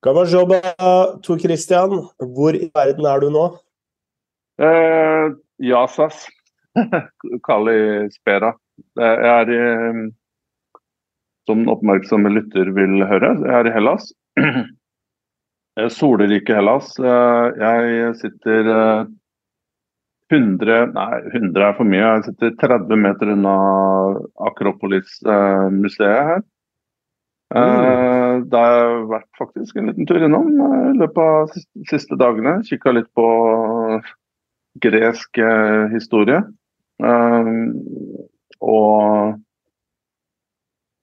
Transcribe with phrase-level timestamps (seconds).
[0.00, 0.60] Gawajoba,
[1.22, 3.42] Tor Christian, hvor i verden er du nå?
[4.60, 5.34] Eh,
[5.68, 6.22] Jasas.
[7.46, 8.54] Kali Spera.
[8.96, 9.60] Jeg er i
[11.48, 14.08] Som oppmerksomme lytter vil høre, jeg er i Hellas.
[15.98, 16.94] Solrike Hellas.
[16.96, 18.72] Eh, jeg sitter
[20.32, 22.06] 100 eh, Nei, 100 er for mye.
[22.06, 23.56] Jeg sitter 30 meter unna
[24.48, 26.42] Akropolis-museet her.
[27.50, 28.19] Mm.
[28.50, 32.14] Det har jeg vært faktisk en liten tur innom eh, i løpet av de siste
[32.20, 32.52] dagene.
[32.66, 33.26] Kikka litt på
[34.84, 36.40] gresk eh, historie.
[38.60, 39.38] Og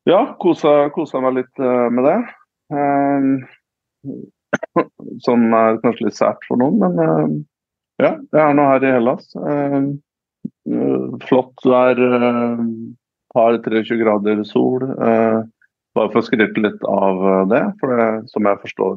[0.08, 1.56] ja, kosa, kosa meg litt
[1.92, 2.20] med det.
[5.26, 6.94] Som er kanskje litt sært for noen, men
[7.98, 9.26] ja, jeg er nå her i Hellas.
[11.26, 11.98] Flott vær,
[13.34, 14.82] par 23 grader sol.
[15.98, 18.94] Bare for å skryte litt av eh, det, for det, som jeg forstår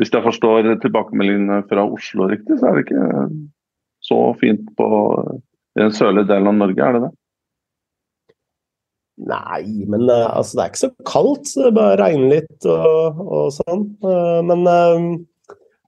[0.00, 3.08] Hvis jeg forstår tilbakemeldingene fra Oslo riktig, så er det ikke
[4.02, 4.86] så fint på
[5.72, 7.12] i den sørlige delen av Norge, er det det?
[9.28, 11.52] Nei, men eh, altså, det er ikke så kaldt.
[11.54, 13.84] Det bare regner litt og, og sånn.
[14.08, 14.64] Eh, men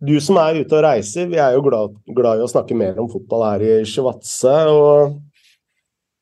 [0.04, 2.98] du som er ute og reiser, vi er jo glad, glad i å snakke mer
[3.00, 4.54] om fotball her i Sjivatse.
[4.70, 5.14] Og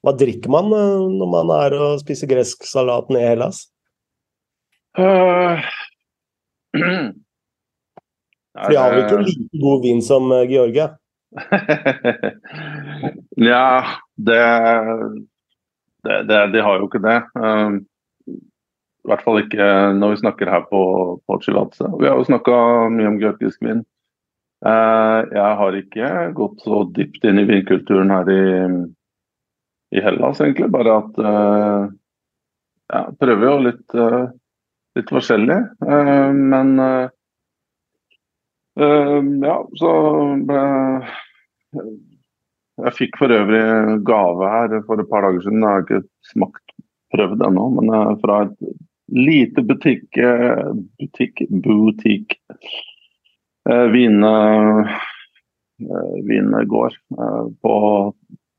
[0.02, 3.68] hva drikker man eh, når man er og spiser gresk salat i Hellas?
[4.98, 5.62] Uh,
[8.52, 10.90] For de har vel ikke like god vin som uh, Georgia?
[13.40, 13.62] Nja,
[14.20, 14.42] det,
[16.04, 17.20] det, det, De har jo ikke det.
[17.38, 17.78] Um,
[18.26, 20.82] I hvert fall ikke når vi snakker her på,
[21.24, 21.86] på Chilatse.
[22.02, 22.58] Vi har jo snakka
[22.92, 23.86] mye om georgisk vin.
[24.66, 28.42] Uh, jeg har ikke gått så dypt inn i vinkulturen her i
[29.92, 30.70] i Hellas, egentlig.
[30.72, 31.88] Bare at uh,
[32.92, 34.30] ja, prøver jo litt, uh,
[34.96, 35.58] litt forskjellig.
[35.84, 36.78] Uh, men
[38.72, 39.88] ja, så
[40.48, 40.60] ble
[42.80, 45.60] Jeg fikk for øvrig gave her for et par dager siden.
[45.60, 46.72] Jeg har ikke smakt
[47.12, 48.56] prøvd ennå, men fra et
[49.12, 52.38] lite butikk butikk, butikk
[53.92, 54.24] vin,
[56.32, 56.96] vinegård
[57.60, 57.76] på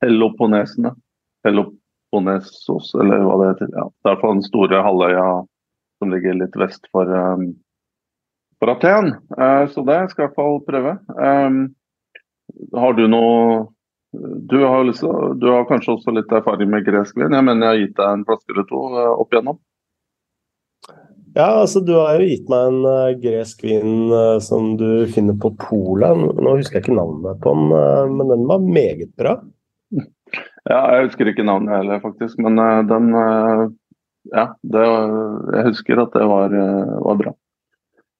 [0.03, 0.93] Peloponnesene.
[1.43, 3.73] Peloponnesos, eller hva det heter.
[3.75, 5.27] Ja, det er på den store halvøya
[5.99, 7.51] som ligger litt vest for, um,
[8.59, 9.13] for Aten.
[9.37, 10.97] Uh, så det skal jeg i hvert fall prøve.
[11.15, 11.63] Um,
[12.77, 13.69] har du noe
[14.49, 17.33] du har, liksom, du har, kanskje også litt erfaring med gresk vin?
[17.33, 19.57] Jeg mener jeg har gitt deg en flaske eller to uh, opp igjennom?
[21.33, 25.37] Ja, altså du har jo gitt meg en uh, gresk vin uh, som du finner
[25.41, 26.27] på Polet.
[26.37, 29.39] Nå husker jeg ikke navnet på den, uh, men den var meget bra.
[30.69, 32.37] Ja, jeg husker ikke navnet heller, faktisk.
[32.43, 33.63] Men uh, den uh,
[34.31, 34.83] Ja, det,
[35.51, 36.53] jeg husker at det var,
[37.03, 37.33] var bra.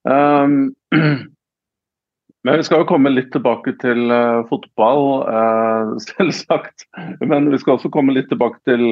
[0.04, 0.74] Um,
[2.44, 4.12] men vi skal jo komme litt tilbake til
[4.50, 5.24] fotball,
[6.04, 6.84] selvsagt.
[7.24, 8.84] Men vi skal også komme litt tilbake til,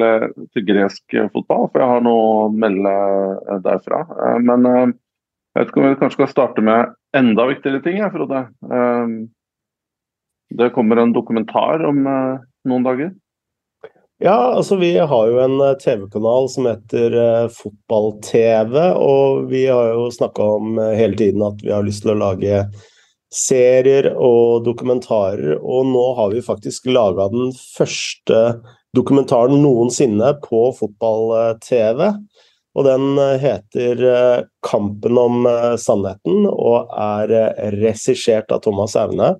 [0.55, 2.95] til, gresk fotball, for jeg har noe å melde
[3.61, 4.01] derfra.
[4.41, 8.47] men jeg vet ikke om vi kanskje skal starte med enda viktigere ting, jeg, Frode.
[10.49, 13.13] det kommer en dokumentar om noen dager.
[14.23, 19.89] Ja, altså vi har jo en eh, TV-kanal som heter uh, Fotball-TV, og vi har
[19.97, 22.61] jo snakka om uh, hele tiden at vi har lyst til å lage
[23.35, 28.39] serier og dokumentarer, og nå har vi faktisk laga den første
[28.95, 32.13] dokumentaren noensinne på fotball-TV.
[32.79, 33.99] Og den heter
[34.65, 35.43] 'Kampen om
[35.77, 37.35] sannheten' og er
[37.75, 39.35] regissert av Thomas Aune.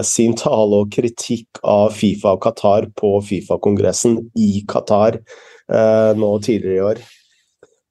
[0.02, 5.20] sin tale og kritikk av Fifa og Qatar på Fifa-kongressen i Qatar
[6.16, 6.98] nå tidligere i år.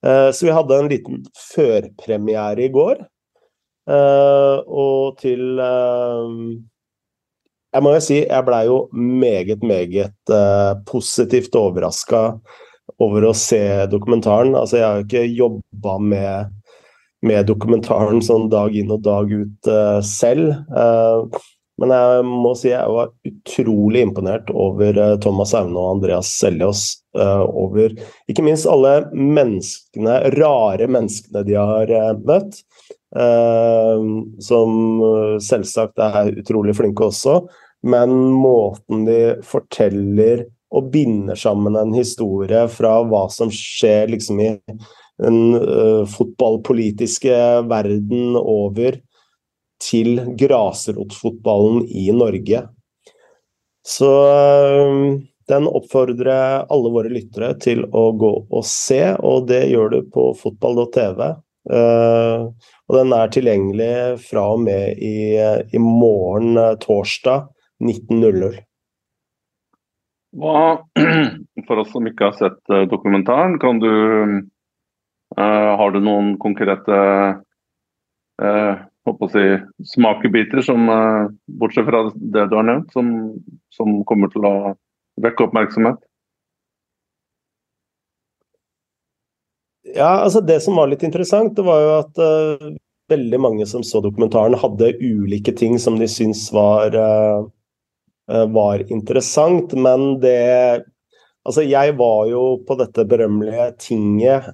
[0.05, 1.23] Eh, så vi hadde en liten
[1.55, 3.05] førpremiere i går.
[3.89, 6.35] Eh, og til eh,
[7.73, 10.33] Jeg må jo si jeg blei jo meget, meget
[10.85, 12.35] positivt overraska
[13.01, 14.53] over å se dokumentaren.
[14.53, 16.51] Altså, jeg har jo ikke jobba med,
[17.25, 19.71] med, dokumentaren sånn dag inn og dag ut
[20.05, 20.53] selv.
[21.81, 26.85] Men jeg må si jeg var utrolig imponert over Thomas Aune og Andreas Seljås.
[27.13, 27.93] Eh, over
[28.31, 32.63] ikke minst alle menneskene, rare menneskene de har eh, møtt.
[34.41, 35.01] Som
[35.45, 37.43] selvsagt er utrolig flinke også.
[37.85, 44.49] Men måten de forteller og binder sammen en historie fra hva som skjer liksom i
[45.21, 47.35] den uh, fotballpolitiske
[47.69, 48.97] verden over
[49.83, 52.63] til grasrotfotballen i Norge.
[53.85, 55.19] Så uh,
[55.49, 60.29] den oppfordrer alle våre lyttere til å gå og se, og det gjør du på
[60.39, 61.33] fotball.tv.
[61.63, 62.51] Uh,
[62.91, 63.93] og den er tilgjengelig
[64.25, 67.47] fra og med i, i morgen, torsdag
[67.83, 68.57] 19.00.
[70.43, 70.57] Hva,
[71.67, 73.91] for oss som ikke har sett eh, dokumentaren, kan du
[75.33, 76.97] Har du noen konkrete
[78.37, 78.73] uh,
[79.33, 79.45] si,
[79.95, 80.85] smakebiter som,
[81.47, 83.07] bortsett fra det du har nevnt, som,
[83.73, 84.53] som kommer til å
[85.21, 85.99] vekke oppmerksomhet?
[89.93, 92.71] Ja, altså Det som var litt interessant, det var jo at uh,
[93.11, 97.43] veldig mange som så dokumentaren, hadde ulike ting som de syntes var uh,
[98.55, 100.83] var interessant, men det
[101.43, 104.45] Altså, jeg var jo på dette berømmelige tinget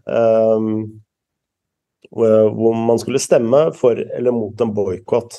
[2.10, 5.38] hvor man skulle stemme for eller mot en boikott.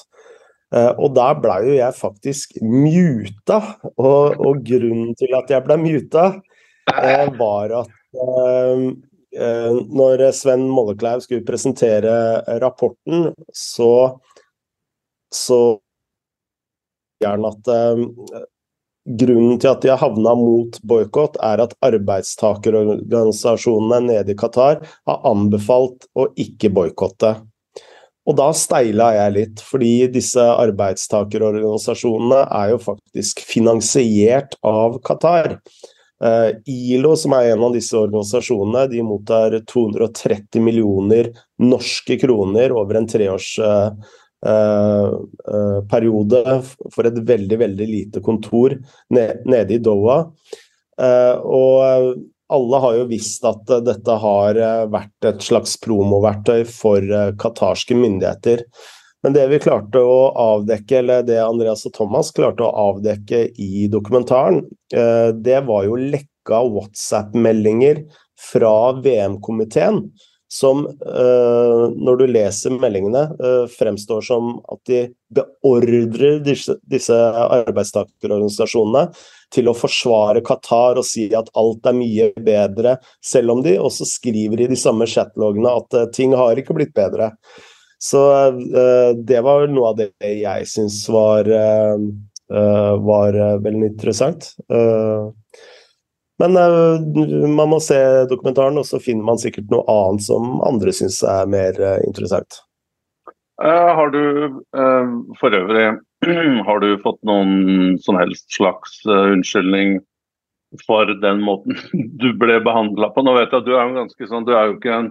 [0.70, 3.58] Uh, og der blei jo jeg faktisk muta.
[3.96, 6.24] Og, og, grunnen til at jeg blei muta,
[6.92, 7.90] uh, var at
[8.20, 8.84] uh,
[9.90, 12.12] når Sven Mollekleiv skulle presentere
[12.62, 13.18] rapporten,
[13.54, 14.18] så,
[15.30, 15.78] så
[17.22, 17.64] gjerne at
[19.20, 24.76] grunnen til at de har havna mot boikott, er at arbeidstakerorganisasjonene nede i Qatar
[25.08, 27.49] har anbefalt å ikke boikotte.
[28.28, 35.58] Og da steila jeg litt, fordi disse arbeidstakerorganisasjonene er jo faktisk finansiert av Qatar.
[36.20, 41.30] Uh, ILO, som er en av disse organisasjonene, de mottar 230 millioner
[41.64, 45.12] norske kroner over en treårsperiode uh, Eh,
[46.52, 46.62] eh,
[46.94, 48.78] for et veldig, veldig lite kontor
[49.10, 50.32] nede i Doha.
[51.00, 52.14] Eh, og
[52.52, 54.58] alle har jo visst at dette har
[54.92, 57.04] vært et slags promoverktøy for
[57.40, 58.64] qatarske myndigheter.
[59.24, 63.84] Men det vi klarte å avdekke, eller det Andreas og Thomas klarte å avdekke i
[63.92, 68.00] dokumentaren, det var jo lekka WhatsApp-meldinger
[68.50, 68.74] fra
[69.04, 70.06] VM-komiteen
[70.50, 70.82] som,
[72.06, 73.26] når du leser meldingene,
[73.76, 75.02] fremstår som at de
[75.36, 77.14] beordrer disse, disse
[77.60, 79.04] arbeidstakerorganisasjonene
[79.54, 84.06] til å forsvare Qatar og si at alt er mye bedre, selv om de også
[84.08, 87.32] skriver i de samme chatlogene at uh, ting har ikke blitt bedre.
[88.00, 88.20] Så
[89.28, 91.44] det var noe av det jeg syns var,
[92.48, 94.46] var veldig interessant.
[96.40, 97.98] Men man må se
[98.30, 101.76] dokumentaren, og så finner man sikkert noe annet som andre syns er mer
[102.06, 102.62] interessant.
[103.60, 104.22] Har du
[105.36, 105.90] for øvrig
[106.66, 109.98] har du fått noen som helst slags unnskyldning
[110.86, 111.78] for den måten
[112.22, 113.24] du ble behandla på?
[113.24, 115.10] Nå vet jeg at du er jo ganske sånn, du er jo ikke en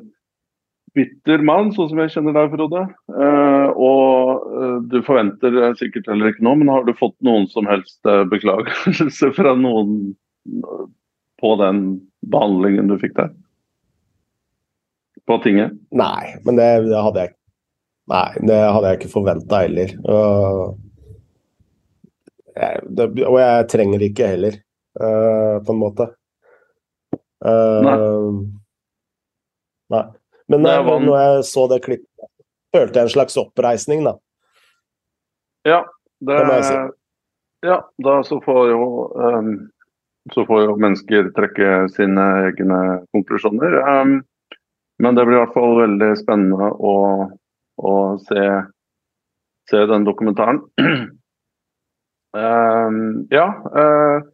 [0.97, 2.79] bitter mann, sånn som jeg kjenner deg, Frode.
[3.77, 7.99] og du forventer sikkert heller ikke noe, men har du fått noen som helst
[8.31, 10.15] beklagelse fra noen
[11.39, 11.83] på den
[12.33, 13.29] behandlingen du fikk der?
[15.29, 15.77] På tinget?
[15.93, 17.35] Nei, men det, det hadde jeg
[18.09, 19.91] Nei, det hadde jeg ikke forventa heller.
[19.93, 20.69] Jeg,
[22.59, 24.59] det, og jeg trenger det ikke heller,
[24.99, 26.09] uh, på en måte.
[27.39, 27.97] Uh, nei.
[29.95, 30.03] nei.
[30.49, 31.03] Men nei, var...
[31.05, 32.29] når jeg så det klippet,
[32.75, 34.15] følte jeg en slags oppreisning, da.
[35.67, 35.83] Ja,
[36.19, 36.77] det, det si.
[37.67, 38.83] Ja, da så får jo
[39.19, 39.53] um,
[40.33, 42.79] så får jo mennesker trekke sine egne
[43.15, 43.77] konklusjoner.
[43.83, 44.19] Um,
[44.99, 46.95] men det blir i hvert fall veldig spennende å,
[47.79, 47.93] å
[48.27, 48.45] se,
[49.71, 50.61] se, den dokumentaren.
[52.37, 52.99] um,
[53.33, 53.47] ja.
[53.73, 54.25] Uh,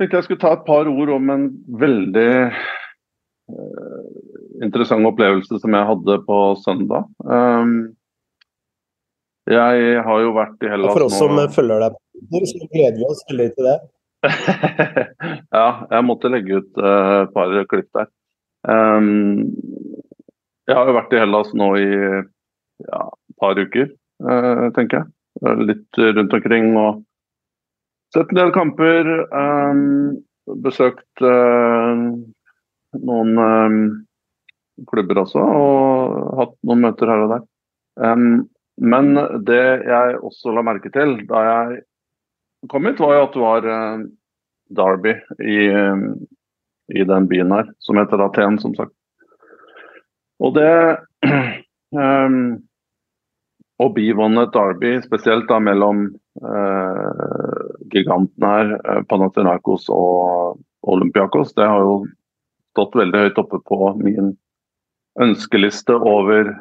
[0.00, 1.48] tenkte jeg skulle ta et par ord om en
[1.80, 4.06] veldig uh,
[4.64, 7.08] interessant opplevelse som jeg hadde på søndag.
[7.26, 7.92] Um,
[9.50, 11.96] jeg har jo vært i Hellas nå For oss som følger deg,
[12.46, 13.78] så gleder vi oss veldig til det.
[15.58, 18.10] ja, jeg måtte legge ut uh, par klipp der.
[18.62, 19.50] Um,
[20.68, 23.90] jeg har jo vært i Hellas nå i ja, et par uker,
[24.22, 25.10] uh, tenker jeg.
[25.40, 27.00] Litt rundt omkring og
[28.12, 29.10] sett en del kamper.
[29.32, 30.22] Um,
[30.62, 32.08] besøkt uh,
[33.00, 33.78] noen um,
[34.90, 37.46] klubber også, og hatt noen møter her og der.
[38.02, 38.26] Um,
[38.82, 39.14] men
[39.46, 41.82] det jeg også la merke til da jeg
[42.72, 44.04] kom hit, var jo at det var uh,
[44.72, 45.56] Derby i,
[46.96, 48.94] i, den byen her, som heter Aten, som sagt.
[50.42, 50.70] Og det
[51.92, 52.38] um,
[53.82, 56.04] Å bivåne derby, spesielt da mellom
[56.38, 60.60] eh, gigantene her, eh, Panathinaikos og
[60.92, 61.96] Olympiakos, det har jo
[62.72, 64.34] stått veldig høyt oppe på min
[65.20, 66.52] ønskeliste over,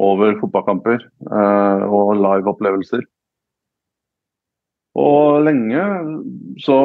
[0.00, 3.04] over fotballkamper eh, og live-opplevelser.
[4.94, 5.84] Og lenge
[6.62, 6.80] så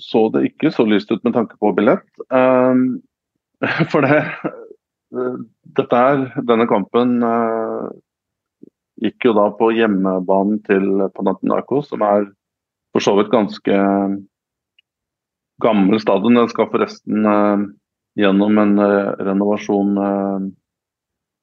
[0.00, 2.06] så det ikke så lyst ut med tanke på billett.
[2.32, 3.02] Um,
[3.92, 4.22] for det
[5.10, 7.90] er, denne kampen uh,
[9.00, 12.28] gikk jo da på hjemmebanen til Panathinaikos, som er
[12.94, 13.76] for så vidt ganske
[15.60, 16.38] gammel stadion.
[16.38, 17.68] Den skal forresten uh,
[18.18, 19.96] gjennom en uh, renovasjon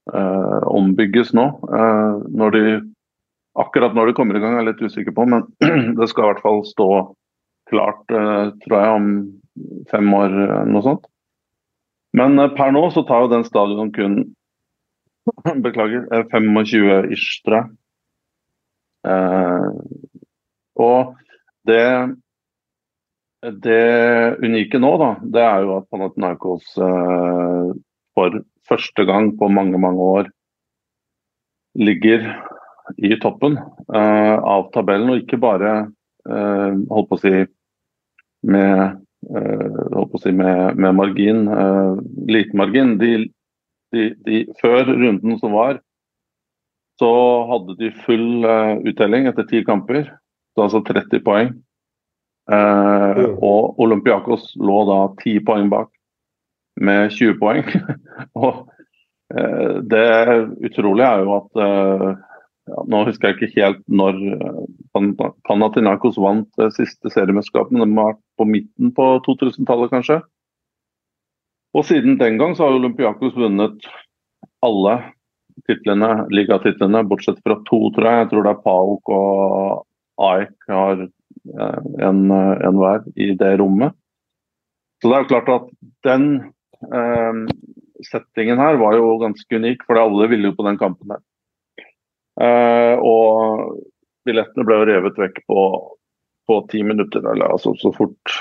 [0.07, 1.43] ombygges nå.
[2.31, 2.62] når de
[3.57, 5.45] Akkurat når de kommer i gang er jeg litt usikker på, men
[5.97, 6.89] det skal i hvert fall stå
[7.71, 9.07] klart, eh, tror jeg, om
[9.89, 11.07] fem år eller noe sånt.
[12.17, 14.19] Men eh, per nå så tar jo den stadion kun
[15.65, 17.74] Beklager, 25 eh, ish, tror jeg.
[20.75, 21.13] og
[21.67, 21.83] det
[23.63, 23.83] det
[24.43, 26.74] unike nå, da, det er jo at Panathinaikos
[28.17, 30.31] for første gang på mange, mange år
[31.77, 32.25] ligger
[32.97, 35.74] i toppen eh, av tabellen, og ikke bare
[36.27, 37.33] eh, holdt på å si
[38.47, 41.46] med, å si med, med margin,
[42.29, 42.96] liten margin.
[43.01, 43.12] De,
[43.96, 45.81] de, de, før runden som var,
[46.98, 47.12] så
[47.51, 48.48] hadde de full
[48.89, 50.07] uttelling etter ti kamper,
[50.55, 51.51] så altså 30 poeng.
[52.48, 55.91] Og Olympiakos lå da ti poeng bak
[56.81, 57.62] med 20 poeng.
[58.41, 58.65] og
[59.91, 60.07] det
[60.63, 62.26] utrolige er jo at
[62.67, 64.17] ja, Nå husker jeg ikke helt når
[65.47, 70.21] Panathinaikos vant det siste seriemesterskapet, men det var på midten på 2000-tallet kanskje.
[71.77, 73.88] Og siden den gang så har Olympiakos vunnet
[74.65, 74.95] alle
[75.67, 78.24] titlene, ligatitlene, bortsett fra to, tror jeg.
[78.24, 83.95] Jeg tror det er Paok og AEK har uh, en, en, hver i det rommet.
[85.01, 85.65] Så det er jo klart at
[86.07, 86.24] den
[86.89, 87.41] eh,
[88.07, 91.21] settingen her var jo ganske unik, for alle ville jo på den kampen her.
[92.38, 93.79] Uh, og
[94.27, 95.62] billettene ble revet vekk på,
[96.48, 98.38] på ti minutter, eller altså så fort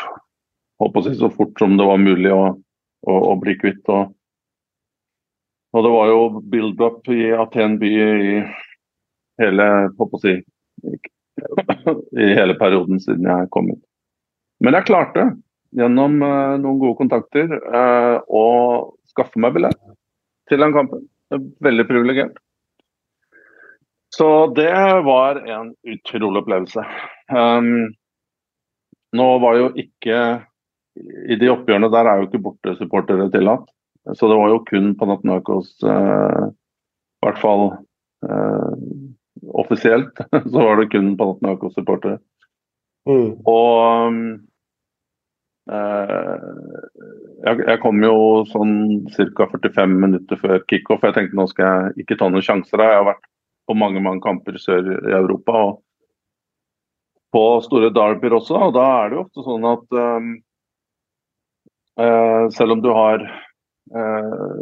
[1.07, 2.43] si så fort som det var mulig å,
[3.07, 3.83] å, å bli kvitt.
[3.89, 4.13] Og,
[5.73, 6.21] og, det var jo
[6.53, 8.37] build-up i Aten by i
[9.41, 10.45] hele håper jeg,
[12.17, 13.83] i hele perioden siden jeg kom hit.
[14.65, 15.31] Men jeg klarte,
[15.77, 18.45] gjennom uh, noen gode kontakter, uh, å
[19.13, 19.81] skaffe meg billett
[20.49, 21.05] til den kampen.
[21.65, 22.37] Veldig privilegert.
[24.17, 24.73] Så det
[25.05, 26.85] var en utrolig opplevelse.
[27.33, 27.93] Um,
[29.13, 30.21] nå var jo ikke
[31.29, 33.67] I de oppgjørene der er jo ikke bortesupportere tillatt.
[34.17, 37.65] Så det var jo kun Panathinaikos, uh, i hvert fall
[38.25, 38.75] uh,
[39.59, 42.21] offisielt, så var det kun Panathinaikos-supportere.
[43.11, 43.33] Mm.
[43.51, 44.21] Og um,
[45.69, 46.51] uh,
[47.45, 48.17] jeg, jeg, kom jo
[48.55, 48.77] sånn
[49.13, 49.51] ca.
[49.59, 51.05] 45 minutter før kickoff.
[51.05, 52.87] Jeg tenkte nå skal jeg ikke ta noen sjanser.
[52.87, 53.27] Jeg har vært
[53.67, 55.53] på mange mange kamper sør i Europa.
[55.53, 55.83] og
[57.35, 58.55] På store derbyer også.
[58.69, 60.31] og Da er det jo ofte sånn at um,
[62.01, 64.61] uh, selv om du har uh,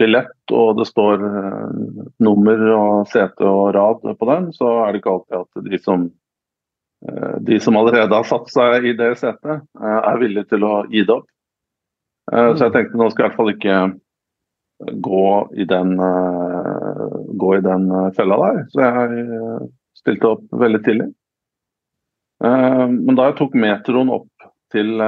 [0.00, 5.02] billett og det står uh, nummer og sete og rad på den, så er det
[5.02, 6.08] ikke alltid at de som,
[7.46, 11.14] de som allerede har satt seg i det setet, er villige til å gi det
[11.14, 11.28] opp.
[12.30, 13.76] Så jeg tenkte nå skal jeg i hvert fall ikke
[14.80, 18.64] gå i den, uh, gå i den uh, fella der.
[18.72, 19.68] Så jeg uh,
[19.98, 21.12] stilte opp veldig tidlig.
[22.40, 25.02] men da jeg tok metroen opp til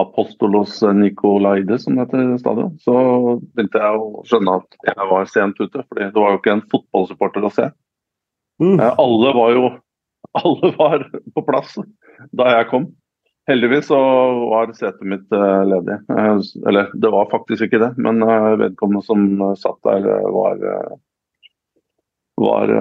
[0.00, 2.94] Apostolos Nikolaide, som heter stadion, så
[3.36, 5.82] begynte jeg å skjønne at jeg var sent ute.
[5.82, 7.68] for det var jo ikke en fotballsupporter å se.
[8.64, 8.80] Mm.
[8.80, 9.66] alle var jo
[10.40, 11.76] alle var på plass
[12.32, 12.88] da jeg kom.
[13.46, 13.98] Heldigvis så
[14.50, 16.00] var setet mitt uh, ledig.
[16.10, 19.20] Uh, eller det var faktisk ikke det, men uh, vedkommende som
[19.58, 20.64] satt der, var
[22.36, 22.72] var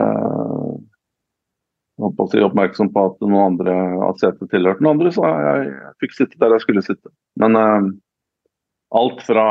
[2.17, 3.75] på si, oppmerksom på at noen andre
[4.09, 5.69] at setet tilhørte noen andre, så jeg,
[6.03, 7.13] fikk sitte der jeg skulle sitte.
[7.39, 9.45] Men alt fra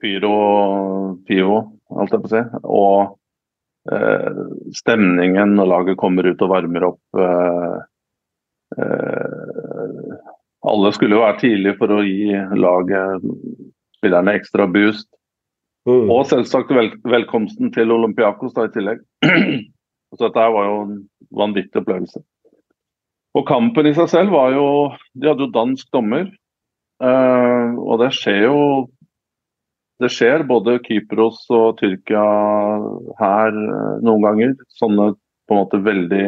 [0.00, 1.58] pyro og pivo,
[1.92, 2.96] alt jeg på å si, og
[4.80, 7.80] stemningen når laget kommer ut og varmer opp Eh,
[10.62, 13.24] alle skulle jo være tidlig for å gi laget,
[13.98, 15.08] spillerne, ekstra boost.
[15.88, 16.06] Mm.
[16.12, 19.02] Og selvsagt vel, velkomsten til Olympiakos da i tillegg.
[20.14, 20.96] Så dette var jo en
[21.34, 22.22] vanvittig opplevelse.
[23.32, 24.66] Og kampen i seg selv var jo
[25.16, 26.26] De hadde jo dansk dommer.
[27.02, 28.58] Uh, og det skjer jo
[30.02, 32.22] det skjer både Kypros og Tyrkia
[33.20, 33.58] her
[34.02, 34.54] noen ganger.
[34.74, 35.12] Sånne
[35.46, 36.24] på en måte veldig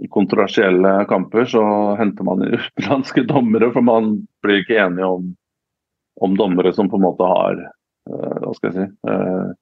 [0.00, 1.62] eh, kontroversielle kamper, så
[2.00, 3.70] henter man utenlandske dommere.
[3.74, 5.30] For man blir ikke enige om,
[6.20, 9.52] om dommere som på en måte har uh, hva skal jeg si, uh,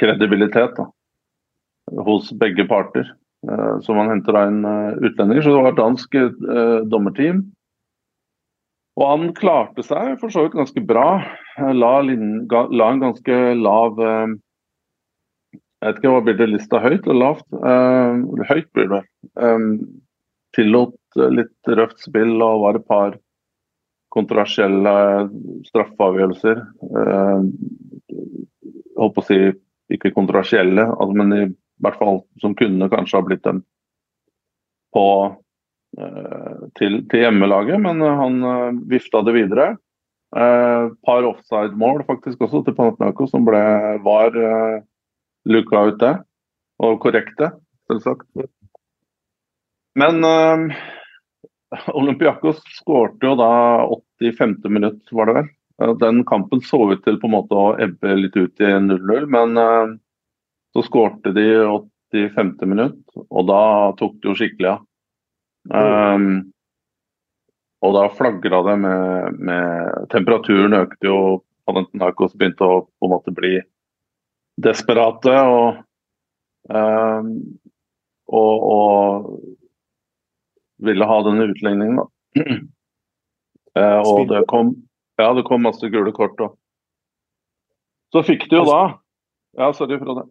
[0.00, 0.88] kredibilitet da,
[2.06, 3.08] hos begge parter.
[3.46, 5.44] Uh, så man henter da inn utlendinger.
[5.44, 6.18] Så det var et dansk
[6.92, 7.46] dommerteam
[8.96, 11.20] og han klarte seg for så vidt ganske bra.
[11.76, 14.36] La, la en ganske lav eh,
[15.82, 17.46] Jeg vet ikke hva blir det lista høyt eller lavt?
[17.52, 19.02] Uh, høyt blir det.
[19.36, 19.70] Um,
[20.56, 20.96] tillot
[21.36, 23.18] litt røft spill og var et par
[24.16, 24.94] kontroversielle
[25.68, 26.62] straffeavgjørelser.
[26.80, 27.44] Uh,
[28.96, 29.40] holdt på å si
[29.92, 31.44] ikke kontroversielle, altså, men i
[31.84, 33.60] hvert fall som kunne kanskje ha blitt dem
[34.96, 39.74] på uh, til, til, hjemmelaget, men eh, han uh, vifta det videre.
[40.36, 43.60] Uh, par offside-mål faktisk også til Panathinaikos som ble,
[44.04, 44.80] var uh,
[45.46, 46.12] luka ut det.
[46.84, 47.52] Og korrekte,
[47.88, 48.26] selvsagt.
[49.96, 50.74] Men uh,
[51.96, 53.52] Olympiakos skårte jo da
[54.20, 54.58] 85.
[54.68, 55.48] minutt, var det vel.
[56.00, 59.58] Den kampen så ut til på en måte å ebbe litt ut i 0-0, men
[60.72, 62.54] så skårte de 85.
[62.64, 63.62] minutt, og da
[63.98, 64.86] tok det jo skikkelig av.
[65.68, 66.52] Um,
[67.84, 71.18] og da flagra det med, med, Temperaturen økte jo.
[71.66, 73.56] Panathinaikos begynte å på en måte bli
[74.62, 75.32] desperate.
[75.32, 75.82] Og,
[76.72, 77.32] um,
[78.26, 79.30] og, og,
[80.86, 82.04] ville ha denne utligningen, da.
[83.80, 84.74] uh, og det kom,
[85.16, 86.40] ja, det kom masse gule kort.
[86.44, 86.56] Og.
[88.12, 88.80] Så fikk de jo da
[89.56, 90.26] Ja, sorry, Frode.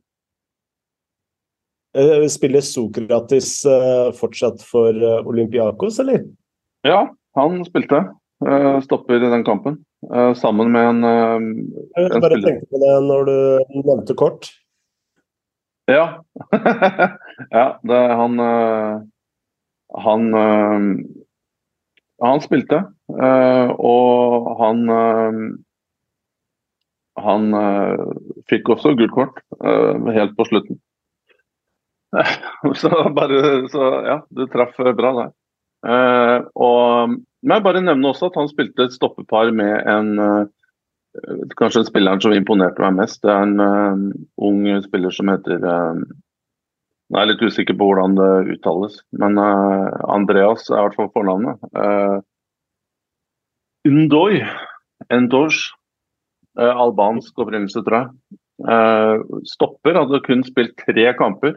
[1.95, 2.29] det.
[2.29, 6.27] spiller Sokratis eh, fortsatt for eh, Olympiakos, eller?
[6.85, 8.03] Ja, han spilte.
[8.85, 9.79] Stopper i den kampen.
[10.35, 11.45] Sammen med en, en
[11.97, 12.49] Jeg bare spiller.
[12.49, 13.35] tenkte på det når du
[13.81, 14.49] nevnte kort.
[15.89, 16.21] Ja.
[17.57, 18.39] ja, det han
[20.05, 20.23] Han
[22.23, 22.81] Han spilte,
[23.77, 24.83] og han
[27.17, 27.47] Han
[28.49, 30.81] fikk også gult kort helt på slutten.
[32.81, 35.33] så bare Så ja, du traff bra der.
[35.85, 40.45] Uh, og men jeg bare nevne også at han spilte et stoppepar med en uh,
[41.55, 43.21] Kanskje en spilleren som imponerte meg mest.
[43.23, 48.57] Det er en uh, ung spiller som heter Jeg er litt usikker på hvordan det
[48.57, 51.61] uttales, men Andreas er i hvert fall fornavnet.
[53.87, 54.41] Undoy.
[55.07, 55.55] Endoj.
[56.57, 59.39] albansk opprinnelse, tror jeg.
[59.53, 61.55] stopper, hadde kun spilt tre kamper.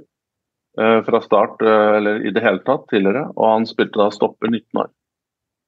[0.79, 3.25] Eh, fra start, eh, eller i det hele tatt, tidligere.
[3.35, 4.91] Og han spilte da stopper 19 år.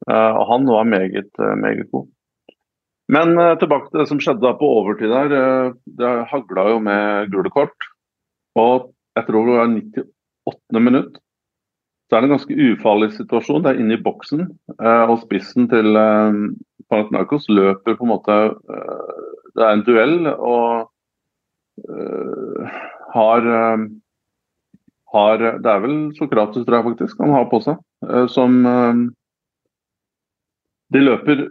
[0.07, 2.07] Eh, og han var meget, meget god.
[3.11, 5.73] Men tilbake til det som skjedde da på overtid der.
[5.99, 7.89] Det hagla jo med gule kort.
[8.55, 9.73] Og jeg tror det var
[10.47, 10.81] 98.
[10.85, 11.19] minutt.
[12.07, 13.65] Så er det en ganske ufarlig situasjon.
[13.65, 14.45] Det er inne i boksen,
[14.79, 15.91] og spissen til
[16.87, 18.39] Panathinaikos løper på en måte
[19.59, 20.87] Det er en duell og
[23.19, 23.51] har
[25.15, 27.81] har Det er vel Sokrates, tror jeg faktisk, han har på seg.
[28.07, 29.03] Eh, som eh,
[30.95, 31.49] De løper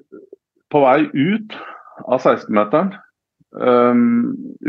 [0.70, 1.56] på vei ut
[2.06, 2.92] av 16-meteren,
[3.60, 4.04] eh,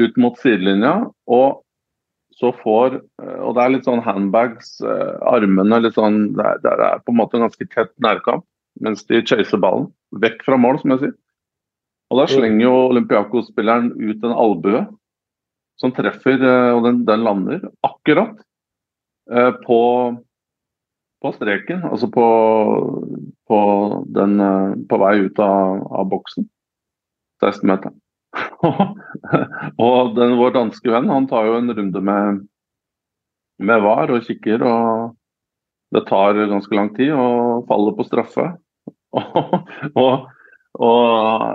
[0.04, 0.94] ut mot sidelinja,
[1.28, 1.60] og
[2.40, 4.78] så får Og det er litt sånn handbags,
[5.28, 8.46] armene litt sånn Det er, det er på en måte en ganske tett nærkamp
[8.80, 9.90] mens de chaser ballen.
[10.22, 11.12] Vekk fra mål, som jeg sier.
[12.08, 14.80] Og da slenger jo Olympiakos-spilleren ut en albue
[15.82, 16.40] som treffer,
[16.72, 18.38] og den, den lander akkurat
[19.66, 19.80] på,
[21.22, 22.26] på streken, altså på,
[23.48, 23.58] på,
[24.16, 26.48] den, eh, på vei ut av, av boksen.
[27.40, 27.94] 16 meter.
[29.86, 32.42] og den, vår danske venn han tar jo en runde med,
[33.62, 35.16] med VAR og kikker, og
[35.94, 38.46] det tar ganske lang tid og faller på straffe.
[40.00, 40.28] og,
[40.78, 41.46] og,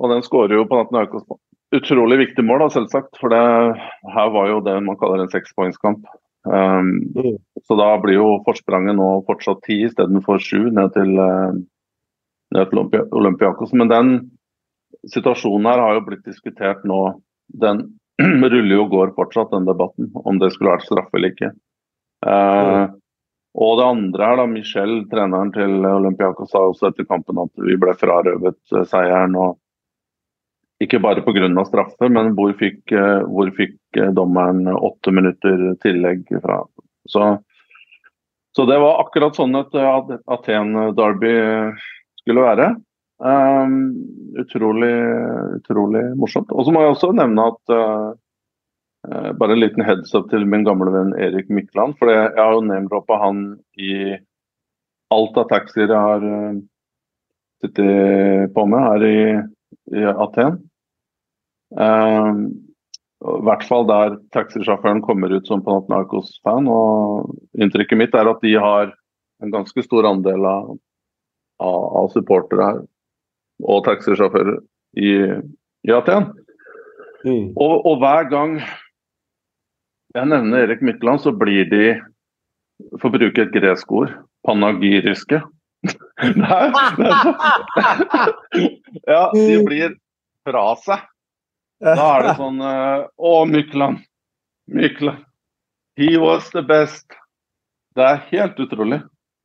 [0.00, 1.38] og, den skårer jo Aukos på
[1.76, 3.18] utrolig viktig mål, da, selvsagt.
[3.20, 3.40] For det
[4.14, 6.06] her var jo det man kaller en sekspoengskamp.
[6.44, 7.36] Um, mm.
[7.64, 11.56] Så da blir jo forspranget nå fortsatt ti istedenfor sju ned til, uh,
[12.56, 13.72] ned til Olympiakos.
[13.72, 14.10] Men den
[15.10, 17.00] situasjonen her har jo blitt diskutert nå.
[17.48, 17.86] Den
[18.22, 21.54] ruller jo og går fortsatt, den debatten, om det skulle vært straffe eller ikke.
[22.24, 23.00] Uh, mm.
[23.64, 27.76] Og det andre her, da, Michel, treneren til Olympiakos, sa også etter kampen at vi
[27.80, 29.36] ble frarøvet uh, seieren.
[29.38, 29.60] og
[30.82, 31.64] ikke bare pga.
[31.64, 36.64] straffe, men hvor fikk, eh, hvor fikk, eh, dommeren åtte minutter tillegg fra.
[37.08, 37.38] Så,
[38.56, 39.74] så, det var akkurat sånn et
[40.26, 41.34] Aten-derby
[42.22, 42.74] skulle være.
[43.24, 43.94] Um,
[44.40, 44.94] utrolig,
[45.60, 46.50] utrolig morsomt.
[46.50, 50.64] Og så må jeg også nevne at uh, bare en liten heads up til min
[50.66, 51.94] gamle venn Erik Mykland.
[52.00, 53.44] For jeg har jo name-droppa han
[53.78, 54.16] i
[55.14, 56.58] alt av taxier jeg har uh,
[57.62, 59.18] sittet på med her i,
[59.94, 60.60] i Aten.
[61.74, 62.46] Uh,
[63.24, 66.68] i hvert fall der taxisjåføren kommer ut som Panathinaikos-fan.
[66.68, 68.92] og Inntrykket mitt er at de har
[69.42, 70.74] en ganske stor andel av,
[71.64, 72.82] av, av supportere her
[73.64, 74.58] og taxisjåfører
[74.98, 75.12] i,
[75.88, 76.32] i Aten.
[77.24, 77.54] Mm.
[77.56, 78.58] Og, og, hver gang
[80.14, 81.94] jeg nevner Erik Mykland, så blir de,
[82.98, 84.12] for å bruke et gresk ord,
[84.44, 85.40] panagyriske.
[86.34, 86.70] Nei,
[89.12, 89.96] ja, de blir
[90.46, 91.02] fra seg.
[91.84, 94.04] Da er det sånn uh, Å, Mykland.
[94.72, 95.26] Mykland.
[95.98, 97.06] He was the best.
[97.94, 99.02] Det er helt utrolig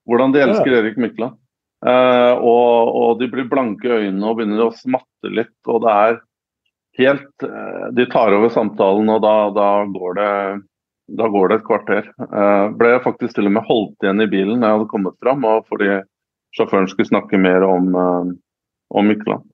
[0.10, 1.38] hvordan de elsker Erik Mykland.
[1.86, 5.56] Uh, og, og, de blir blanke i øynene og begynner å smatte litt.
[5.70, 6.18] Og det er
[7.00, 10.32] helt uh, De tar over samtalen, og da, da, går, det,
[11.22, 12.10] da går det et kvarter.
[12.26, 15.20] Uh, ble jeg faktisk til og med holdt igjen i bilen da jeg hadde kommet
[15.24, 16.02] fram, og fordi
[16.58, 17.94] sjåføren skulle snakke mer om,
[18.90, 19.46] om Mykland.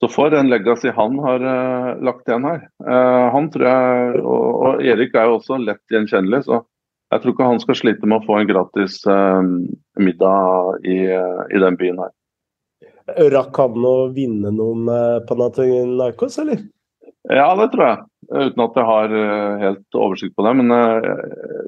[0.00, 2.62] Så for en legacy han har uh, lagt igjen her.
[2.88, 6.62] Uh, han tror jeg, og, og, Erik er jo også lett gjenkjennelig, så
[7.12, 9.42] jeg tror ikke han skal slite med å få en gratis uh,
[10.00, 12.14] middag i, i, den byen her.
[13.34, 14.88] Rakk han å vinne noen
[15.28, 16.62] Panathinaikos, eller?
[17.28, 18.04] Ja, det tror jeg.
[18.30, 19.14] Uten at jeg har
[19.60, 20.52] helt oversikt på det.
[20.60, 20.70] Men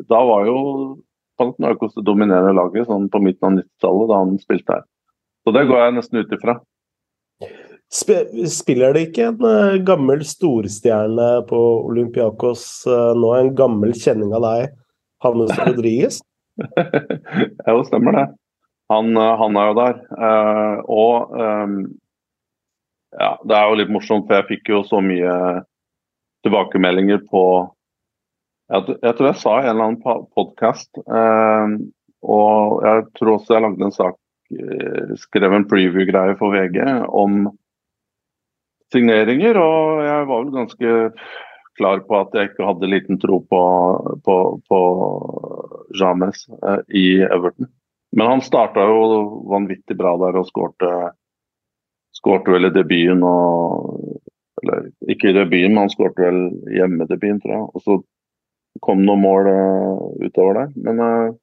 [0.08, 0.60] da var jo
[1.40, 4.84] Panathinaikos det dominerende laget sånn på midten av 90-tallet, da han spilte her.
[5.42, 6.58] Så det går jeg nesten ut ifra.
[7.92, 11.58] Spiller det ikke en uh, gammel storstjerne på
[11.90, 14.76] Olympiakos uh, nå, en gammel kjenning av deg,
[15.24, 16.20] Hannes Rodriguez?
[17.68, 18.28] jo, stemmer det.
[18.92, 20.00] Han, uh, han, er jo der.
[20.92, 21.76] og um,
[23.12, 25.36] ja, det er jo litt morsomt, for jeg fikk jo så mye
[26.46, 27.44] tilbakemeldinger på
[28.72, 30.96] Jeg, tror jeg sa i en eller annen podkast,
[32.22, 34.16] og jeg tror også jeg lagde en sak
[35.20, 37.50] skrev en preview-greie for VG om
[38.92, 40.96] signeringer, og jeg var vel ganske
[41.78, 43.62] klar på at jeg ikke hadde liten tro på,
[44.26, 44.36] på,
[44.68, 44.80] på
[45.98, 47.70] James eh, i Everton.
[48.12, 50.90] Men han starta jo vanvittig bra der og skårte,
[52.12, 54.18] skårte vel i debuten og
[54.62, 56.36] Eller ikke i debuten, men han skårte vel
[56.70, 57.64] hjemmedebuten, tror jeg.
[57.72, 57.96] Og så
[58.80, 60.74] kom noen mål uh, utover der.
[60.88, 61.34] Men, uh,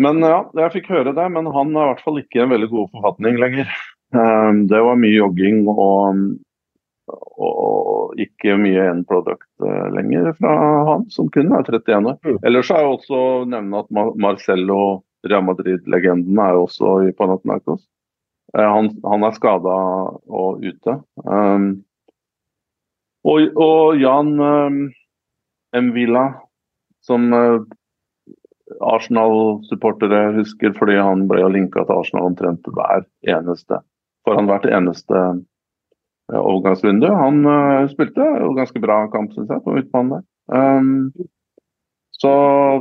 [0.00, 1.26] men ja, jeg fikk høre det.
[1.34, 3.68] Men han er i hvert fall ikke i en veldig god forfatning lenger.
[4.14, 6.22] Ehm, det var mye jogging og,
[7.10, 10.54] og ikke mye end product eh, lenger fra
[10.88, 12.18] han, som kun er 31 år.
[12.26, 12.40] Mm.
[12.48, 13.20] Ellers er jeg også
[13.50, 14.80] nevne at Marcello,
[15.26, 17.84] Real Madrid-legenden, er også i Panathinaikos.
[18.56, 19.76] Eh, han, han er skada
[20.42, 20.96] og ute.
[21.22, 21.70] Um,
[23.28, 24.82] og, og, Jan um,
[25.76, 26.24] Mvila,
[27.06, 27.62] som uh,
[28.80, 33.80] Arsenal-supportere husker fordi han ble linka til Arsenal omtrent hver eneste
[34.26, 37.08] foran hvert eneste eh, overgangsvindu.
[37.16, 40.26] Han uh, spilte jo ganske bra kamp, syns jeg, på midtbanen der.
[40.50, 41.28] Um,
[42.20, 42.30] så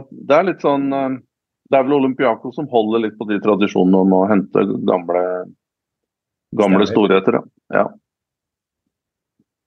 [0.10, 4.16] det er litt sånn Det er vel Olympiaco som holder litt på de tradisjonene om
[4.18, 5.22] å hente gamle,
[6.58, 7.38] gamle storheter.
[7.72, 7.86] Ja.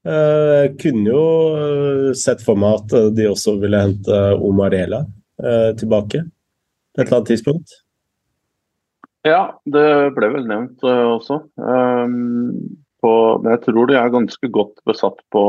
[0.02, 5.04] Jeg kunne jo sett for meg at de også ville hente Omarela
[5.78, 7.76] tilbake på et eller annet tidspunkt.
[9.22, 11.44] Ja, det ble vel nevnt også.
[11.54, 12.54] Um,
[13.02, 13.12] på,
[13.42, 15.42] men jeg tror de er ganske godt besatt på,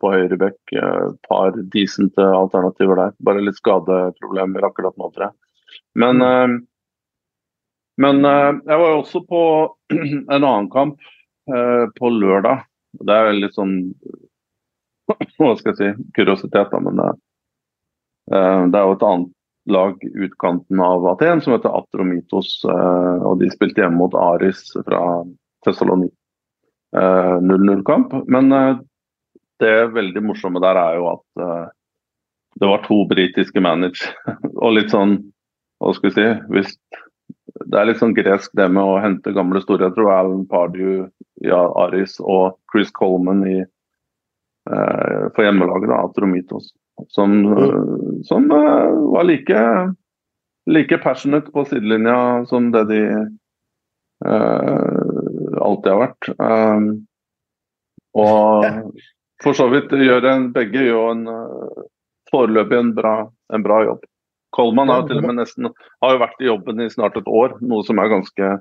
[0.00, 0.58] på høyrebekk.
[0.76, 3.14] Et par decente alternativer der.
[3.24, 5.36] Bare litt skadeproblemer akkurat nå, tror jeg.
[6.00, 6.58] Men, uh,
[8.00, 9.42] men jeg var jo også på
[9.96, 11.00] en annen kamp
[11.96, 12.60] på lørdag.
[12.98, 13.76] Det er litt sånn
[15.38, 17.10] Hva skal jeg si kuriositet, da, men det,
[18.30, 19.36] det er jo et annet
[19.70, 22.60] lag utkanten av Aten som heter Atromitos.
[22.64, 25.02] Eh, og De spilte hjemme mot Aris fra
[25.66, 26.14] Thessaloniki.
[26.96, 28.12] 0-0-kamp.
[28.12, 28.78] Eh, Men eh,
[29.60, 31.70] det veldig morsomme der er jo at
[32.60, 34.14] det var to britiske managere.
[34.64, 35.18] og litt sånn,
[35.80, 36.72] hva skal vi si hvis,
[37.66, 39.88] Det er litt sånn gresk det med å hente gamle store.
[39.88, 41.08] Jeg tror Alan Pardew
[41.44, 43.58] ja, Aris og Chris Coleman i,
[44.70, 46.70] for hjemmelaget, da, Atromitos.
[47.08, 48.22] Som, mm.
[48.22, 49.60] som uh, var like,
[50.70, 53.02] like passionate på sidelinja som det de
[54.26, 56.28] uh, alltid har vært.
[56.36, 56.90] Um,
[58.18, 58.66] og
[59.44, 61.84] for så vidt gjør en, begge gjør en uh,
[62.32, 63.16] foreløpig en bra,
[63.54, 64.06] en bra jobb.
[64.56, 67.58] Coleman har til og med nesten har jo vært i jobben i snart et år,
[67.62, 68.52] noe som er ganske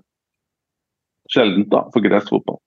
[1.34, 2.60] sjeldent da, for gresk fotball.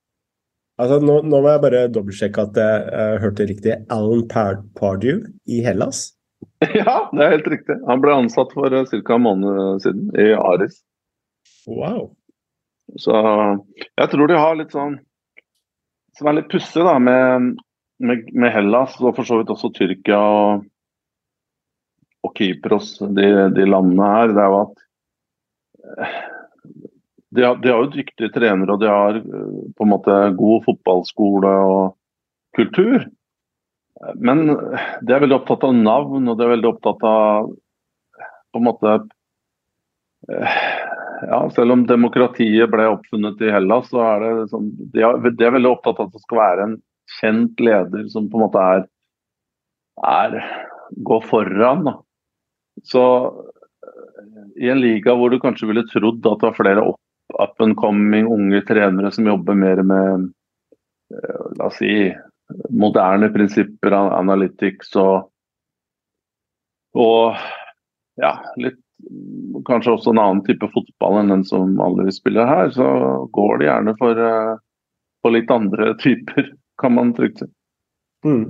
[0.81, 3.77] Altså, nå, nå, må jeg bare dobbeltsjekke at jeg uh, hørte riktig.
[3.93, 4.25] Alan
[4.79, 6.11] Pardew i Hellas?
[6.75, 7.77] Ja, det er helt riktig.
[7.87, 9.15] Han ble ansatt for uh, ca.
[9.15, 10.81] en måned siden i Aris.
[11.69, 12.15] Wow.
[12.99, 13.15] Så
[13.99, 14.97] jeg tror de har litt sånn
[16.19, 17.53] Som er litt pussig med,
[18.03, 20.67] med, med, Hellas og for så vidt også Tyrkia og,
[22.33, 24.33] og Kypros, de, de landene her.
[24.33, 24.85] Det er jo at
[25.93, 26.21] eh,
[27.33, 30.65] de har, de har, jo dyktige trenere og de har eh, på en måte god
[30.67, 31.97] fotballskole og
[32.57, 33.05] kultur.
[34.19, 37.53] Men de er veldig opptatt av navn og de er veldig opptatt av
[38.53, 38.95] på en måte
[40.29, 40.57] eh,
[41.23, 45.47] ja, Selv om demokratiet ble oppfunnet i Hellas, så er det liksom, de, er, de
[45.47, 46.75] er veldig opptatt av at det skal være en
[47.21, 48.83] kjent leder som på en måte er,
[50.03, 50.35] er
[50.97, 51.85] går foran.
[51.87, 51.95] Da.
[52.85, 53.05] Så
[53.87, 56.85] eh, i en liga hvor du kanskje ville trodd at det var flere
[57.41, 60.29] up and coming unge trenere som jobber mer med
[61.15, 62.13] eh, la oss si,
[62.69, 65.31] moderne prinsipper, analytics og,
[66.99, 67.39] og
[68.21, 68.81] ja, litt
[69.67, 72.87] kanskje også en annen type fotball enn den som vanligvis spiller her, så
[73.35, 74.53] går det gjerne for, uh,
[75.23, 77.49] for litt andre typer, kan man trygt si.
[78.27, 78.45] Mm.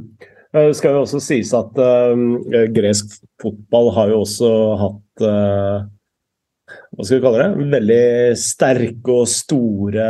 [0.52, 2.12] Det eh, skal jo også sies at uh,
[2.74, 4.50] gresk fotball har jo også
[4.82, 5.76] hatt uh,
[6.92, 10.06] hva skal vi kalle det, veldig sterke og store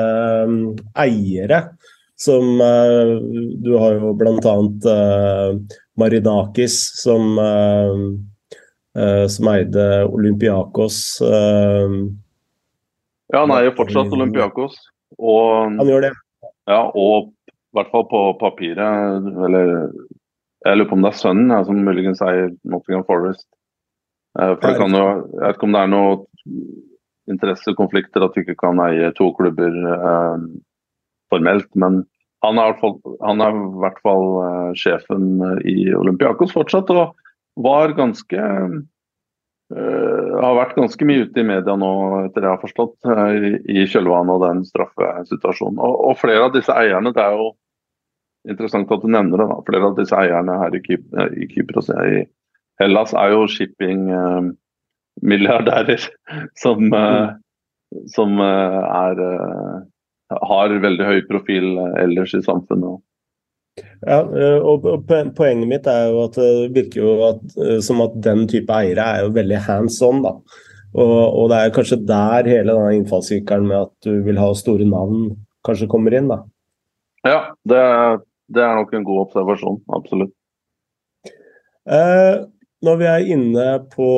[0.46, 1.60] um, eiere.
[2.18, 3.18] Som uh,
[3.62, 4.34] Du har jo bl.a.
[4.42, 5.54] Uh,
[5.98, 7.38] Marinakis, som,
[9.28, 11.20] som eide Olympiakos.
[11.20, 11.86] Ja,
[13.34, 14.72] han eier fortsatt Olympiakos.
[15.18, 16.12] Og, han gjør det?
[16.72, 19.92] Ja, og i hvert fall på papiret, eller
[20.62, 23.46] jeg lurer på om det er sønnen ja, som muligens eier Nottingham Forest.
[24.38, 26.12] Uh, for det kan jo, Jeg vet ikke om det er noe
[27.30, 30.46] interessekonflikter at vi ikke kan eie to klubber eh,
[31.30, 31.68] formelt.
[31.78, 32.02] Men
[32.42, 32.74] han er,
[33.22, 35.36] han er, i hvert fall uh, sjefen
[35.68, 37.14] i Olympiakos fortsatt, og
[37.62, 38.80] var ganske uh,
[40.42, 41.92] Har vært ganske mye ute i media nå,
[42.26, 45.78] etter det jeg har forstått, uh, i, i kjølvannet av den straffesituasjonen.
[45.78, 47.52] Og, og, flere av disse eierne, det er jo
[48.48, 51.06] interessant at du nevner det, da, flere av disse eierne her i, Kyp
[51.38, 52.24] i Kypros i
[52.80, 54.08] Hellas er jo shipping
[55.22, 56.02] milliardærer
[56.62, 57.34] som, uh,
[58.14, 59.22] som er
[60.32, 63.02] har veldig høy profil ellers i samfunnet.
[64.04, 64.18] Ja,
[64.64, 64.84] og
[65.36, 67.42] Poenget mitt er jo at det virker jo at,
[67.84, 70.24] som at den type eiere er jo veldig hands on.
[70.24, 70.34] da.
[70.92, 74.84] Og, og, det er kanskje der hele denne innfallssykkelen med at du vil ha store
[74.88, 75.30] navn,
[75.64, 76.28] kanskje kommer inn.
[76.28, 76.42] da.
[77.24, 77.80] Ja, det,
[78.54, 79.78] det er nok en god observasjon.
[79.96, 80.32] Absolutt.
[81.90, 82.34] Eh,
[82.82, 84.08] når vi er inne på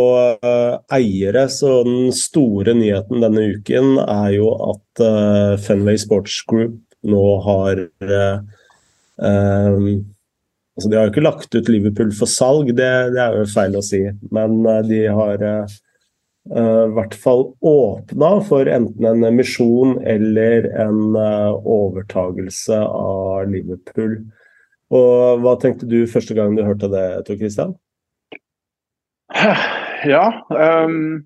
[0.40, 6.80] eh, eiere, så den store nyheten denne uken er jo at eh, Fenway Sports Group
[7.04, 8.38] nå har uh,
[9.20, 9.88] um,
[10.72, 13.76] altså De har jo ikke lagt ut Liverpool for salg, det, det er jo feil
[13.76, 14.00] å si.
[14.32, 14.56] Men
[14.88, 15.44] de har
[16.44, 24.18] i hvert fall åpna for enten en emisjon eller en overtagelse av Liverpool.
[24.92, 27.72] Og Hva tenkte du første gang du hørte det, Tor Christian?
[30.04, 30.44] Ja.
[30.50, 31.24] Um,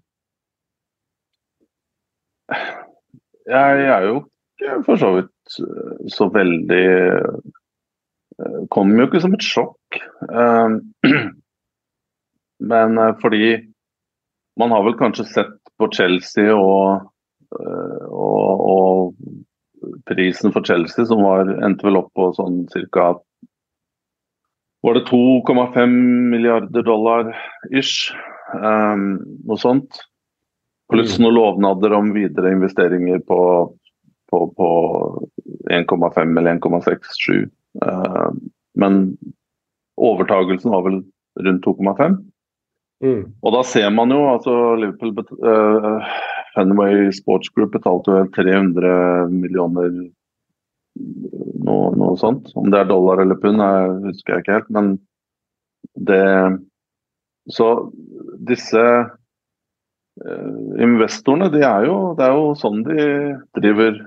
[3.49, 4.21] jeg er jo
[4.59, 6.87] ikke for så vidt eh, så veldig
[8.39, 9.99] uh, Kom jo ikke som et sjokk.
[10.31, 10.95] Um,
[12.71, 13.57] men uh, fordi
[14.59, 17.09] man har vel kanskje sett på Chelsea og,
[17.55, 23.13] uh, og, og prisen for Chelsea, som var, endte vel opp på sånn ca
[24.81, 25.87] var det 2,5
[26.31, 27.33] milliarder dollar
[27.71, 28.15] ish.
[28.55, 30.01] Um, noe sånt.
[30.89, 31.25] Pluss mm.
[31.25, 33.41] noen lovnader om videre investeringer på,
[34.31, 34.69] på, på
[35.75, 37.51] 1,5 eller 1,67.
[37.83, 38.31] Uh,
[38.79, 39.19] men
[39.99, 41.03] overtagelsen var vel
[41.43, 42.19] rundt 2,5.
[43.05, 43.21] Mm.
[43.47, 45.13] Og da ser man jo altså Liverpool
[45.47, 46.09] uh,
[46.55, 49.93] Fenway Sports Group betalte jo 300 millioner
[50.99, 52.51] noe, noe, sånt.
[52.59, 53.63] Om det er dollar eller pund,
[54.07, 54.73] husker jeg ikke helt.
[54.75, 54.97] Men
[56.09, 56.25] det
[57.49, 57.69] Så
[58.45, 63.07] disse uh, investorene, de er jo, det er jo sånn de
[63.57, 64.03] driver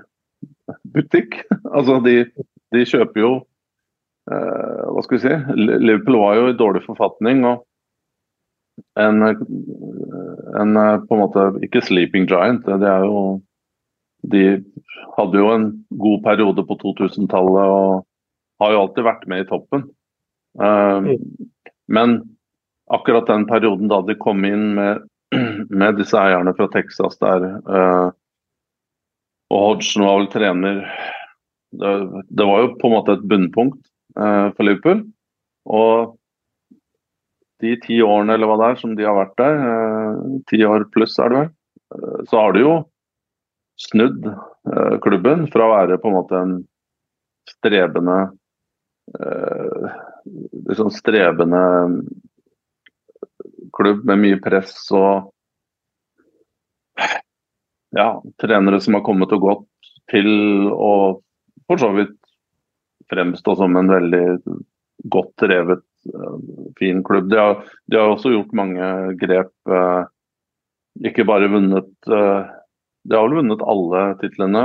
[0.94, 1.40] butikk.
[1.76, 2.20] altså de,
[2.76, 5.34] de kjøper jo uh, Hva skal vi si?
[5.80, 7.46] Liverpool var jo i dårlig forfatning.
[7.48, 7.64] og
[9.00, 13.40] en, en på en måte Ikke sleeping giant, det er jo
[14.32, 14.62] de
[15.16, 15.64] hadde jo en
[15.98, 18.04] god periode på 2000-tallet og
[18.62, 19.82] har jo alltid vært med i toppen.
[20.54, 21.18] Uh,
[21.90, 22.14] men
[22.94, 25.02] akkurat den perioden da de kom inn med,
[25.82, 27.48] med disse eierne fra Texas der
[29.52, 30.80] og Hodgson var vel trener
[31.72, 31.92] det,
[32.28, 33.80] det, var jo på en måte et bunnpunkt
[34.18, 35.04] eh, for Liverpool.
[35.72, 36.16] Og
[37.62, 40.88] de ti årene eller hva det er som de har vært der, eh, ti år
[40.94, 41.50] pluss er det vel,
[41.94, 42.74] eh, så har de jo
[43.82, 46.56] snudd eh, klubben fra å være på en måte en
[47.50, 48.20] strebende
[49.12, 51.60] liksom strebende
[53.74, 55.32] klubb med mye press og
[57.92, 58.06] ja,
[58.40, 60.30] trenere som har kommet og gått til
[60.70, 60.94] å
[61.66, 62.14] for så vidt
[63.10, 64.24] fremstå som en veldig
[65.12, 65.82] godt drevet,
[66.78, 67.30] fin klubb.
[67.30, 68.88] De har, de har, også gjort mange
[69.20, 69.52] grep.
[69.68, 70.04] Uh,
[71.06, 72.44] ikke bare vunnet uh,
[73.08, 74.64] De har vel vunnet alle titlene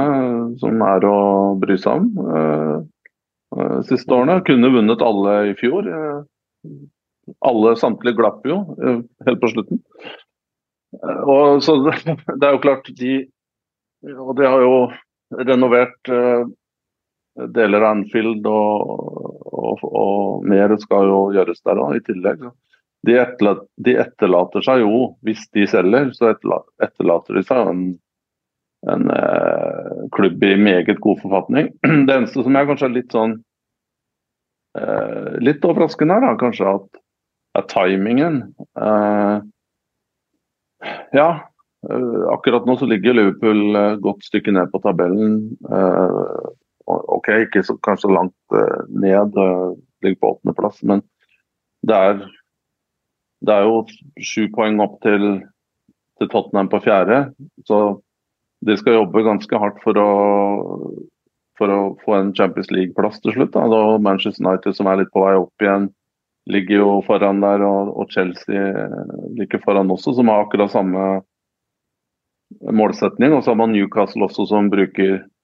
[0.62, 1.20] som er å
[1.58, 2.86] bry seg om
[3.88, 4.44] siste årene.
[4.46, 5.88] Kunne vunnet alle i fjor.
[7.48, 8.60] alle samtlige glapp jo
[9.26, 9.82] helt på slutten.
[11.02, 11.80] Og så
[12.40, 13.16] Det er jo klart, de
[14.14, 14.76] Og de har jo
[15.48, 16.12] renovert
[17.54, 18.92] deler av Anfield og,
[19.46, 22.44] og, og, mer skal jo gjøres der òg, i tillegg.
[23.06, 27.84] De, etterlater, de, etterlater seg jo, hvis de selger, så etterlater de seg en,
[28.92, 31.72] en eh, klubb i meget god forfatning.
[32.08, 33.38] Det eneste som er kanskje litt sånn
[34.80, 37.04] eh, Litt overraskende her, da, kanskje at
[37.58, 38.42] er timingen.
[38.78, 39.38] Eh,
[41.18, 41.30] ja,
[41.90, 45.40] eh, akkurat nå så ligger Liverpool eh, godt stykke ned på tabellen.
[45.70, 46.48] Eh,
[46.88, 51.04] OK, ikke så, kanskje langt uh, ned, uh, ligger på åttendeplass, men
[51.88, 52.22] det er,
[53.44, 53.82] det er jo
[54.24, 55.28] sju poeng opp til,
[56.18, 57.28] til, Tottenham på fjerde.
[57.68, 58.00] Så
[58.66, 60.10] de skal jobbe ganske hardt for å,
[61.60, 63.54] for å få en Champions League-plass til slutt.
[63.54, 63.68] Da.
[63.72, 63.84] da.
[64.02, 65.92] Manchester United, som er litt på vei opp igjen,
[66.50, 68.90] ligger jo foran der, og, og Chelsea
[69.38, 71.08] ligger foran også, som har akkurat samme
[72.72, 73.36] målsetning.
[73.36, 75.37] Og så har man Newcastle også, som bruker Eh,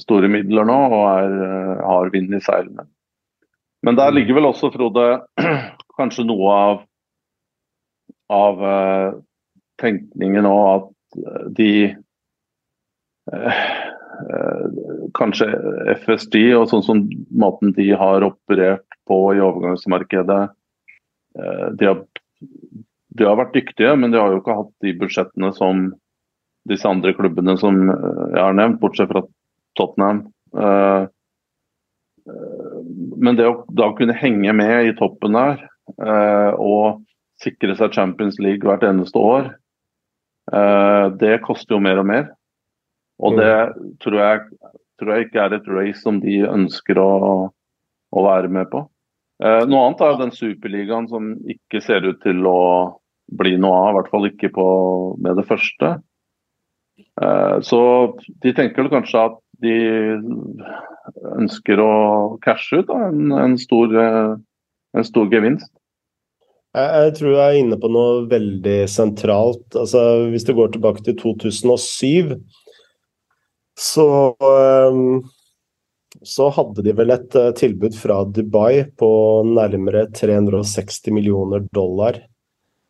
[0.00, 2.86] store midler nå og er, eh, har vind i seilene.
[3.86, 5.06] Men der ligger vel også, Frode,
[5.98, 6.82] kanskje noe av,
[8.32, 9.18] av uh,
[9.80, 10.92] tenkningen nå at
[11.56, 11.72] de
[15.16, 15.46] Kanskje
[15.98, 17.00] FSG og sånn som
[17.36, 20.38] måten de har operert på i overgangsmarkedet
[21.76, 21.98] de har,
[23.18, 25.88] de har vært dyktige, men de har jo ikke hatt de budsjettene som
[26.68, 29.22] disse andre klubbene som eh, jeg har nevnt, bortsett fra
[29.78, 30.24] Tottenham.
[30.56, 31.02] Eh,
[32.30, 32.78] eh,
[33.16, 37.04] men det å da kunne henge med i toppen der og
[37.38, 39.52] sikre seg Champions League hvert eneste år,
[41.22, 42.24] det koster jo mer og mer.
[43.22, 43.52] Og det
[44.02, 44.40] tror jeg,
[44.98, 47.12] tror jeg ikke er et race som de ønsker å,
[47.54, 48.82] å være med på.
[49.38, 52.58] Noe annet er den superligaen som ikke ser ut til å
[53.38, 54.66] bli noe av, i hvert fall ikke på,
[55.22, 55.94] med det første.
[57.22, 57.80] Eh, så
[58.44, 59.76] de tenker kanskje at de
[61.36, 61.92] ønsker å
[62.44, 64.34] cashe ut en, en, stor, eh,
[64.96, 65.70] en, stor, gevinst.
[66.76, 69.64] Jeg, tror jeg er inne på noe veldig sentralt.
[69.72, 72.36] Altså, hvis du går tilbake til 2007,
[73.80, 74.08] så
[74.40, 75.24] um,
[76.24, 79.08] så hadde de vel et tilbud fra Dubai på
[79.48, 82.22] nærmere 360 millioner dollar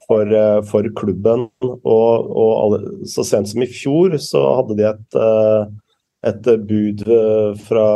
[0.06, 1.48] for, eh, for klubben.
[1.62, 5.62] Og, og alle, så sent som i fjor så hadde de et, eh,
[6.30, 7.88] et bud eh, fra,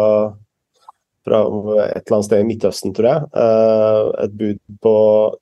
[1.26, 3.20] fra et eller annet sted i Midtøsten, tror jeg.
[4.26, 4.96] Et bud på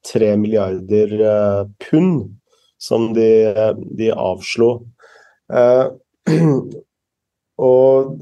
[0.07, 1.09] tre milliarder
[1.89, 2.29] pund
[2.79, 3.31] som de,
[3.99, 4.71] de avslo.
[7.59, 8.19] Og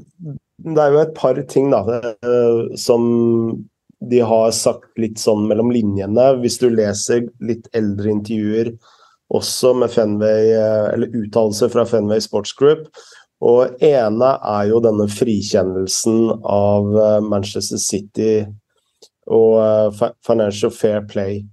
[0.57, 1.81] det er jo et par ting da,
[2.79, 3.03] som
[3.99, 6.29] de har sagt litt sånn mellom linjene.
[6.41, 8.73] Hvis du leser litt eldre intervjuer
[9.33, 12.87] også med Fenway, eh, eller uttalelser fra Fenway Sports Group.
[13.43, 18.31] Og ene er jo denne frikjennelsen av eh, Manchester City
[19.27, 21.43] og eh, Financial Fair Play.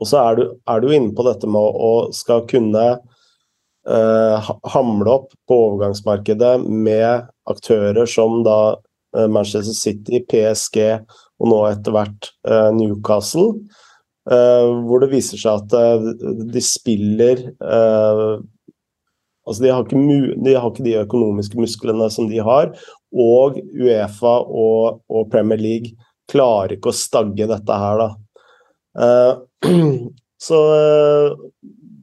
[0.00, 2.86] Og så er du, er du inne på dette med å skal kunne
[3.86, 8.80] uh, hamle opp på overgangsmarkedet med aktører som da
[9.12, 10.78] Manchester City, PSG
[11.42, 13.50] og nå etter hvert eh, Newcastle.
[14.30, 16.10] Eh, hvor det viser seg at eh,
[16.54, 17.48] de spiller
[19.42, 22.68] Altså, de har, de har, ikke, de økonomiske musklene som de har.
[23.10, 25.96] Og Uefa og, og Premier League
[26.30, 29.16] klarer ikke å stagge dette her, da.
[30.46, 30.60] så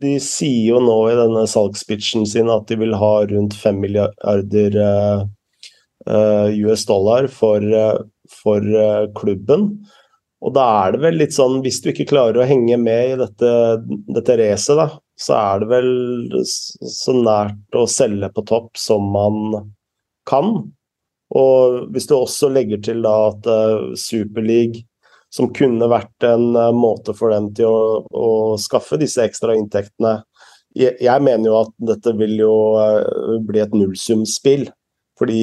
[0.03, 4.75] de sier jo nå i denne salgspitchen sin at de vil ha rundt 5 milliarder
[6.07, 7.63] US dollar for,
[8.31, 9.69] for eh, klubben.
[10.39, 13.17] Og da er det vel litt sånn, hvis du ikke klarer å henge med i
[13.19, 13.51] dette,
[14.07, 14.87] dette racet, da,
[15.19, 15.89] så er det vel
[16.47, 19.65] så nært å selge på topp som man
[20.29, 20.53] kan.
[21.35, 23.49] Og hvis du også legger til da at
[23.99, 24.85] Superleague,
[25.29, 30.21] som kunne vært en måte for dem til å, å skaffe disse ekstra inntektene
[30.77, 32.53] jeg, mener jo at dette vil jo
[33.45, 34.67] bli et nullsumspill.
[35.19, 35.41] Fordi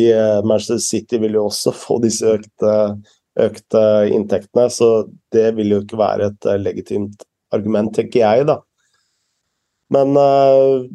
[0.48, 2.74] Manchester City vil jo også få disse økte,
[3.36, 4.70] økte inntektene.
[4.72, 4.90] Så
[5.34, 8.60] det vil jo ikke være et legitimt argument, tenker jeg, da.
[9.94, 10.86] Men uh,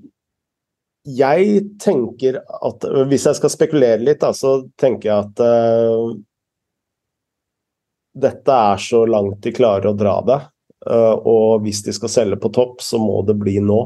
[1.07, 6.11] jeg tenker at Hvis jeg skal spekulere litt, da, så tenker jeg at uh,
[8.11, 10.39] dette er så langt de klarer å dra det.
[10.83, 13.81] Uh, og hvis de skal selge på topp, så må det bli nå.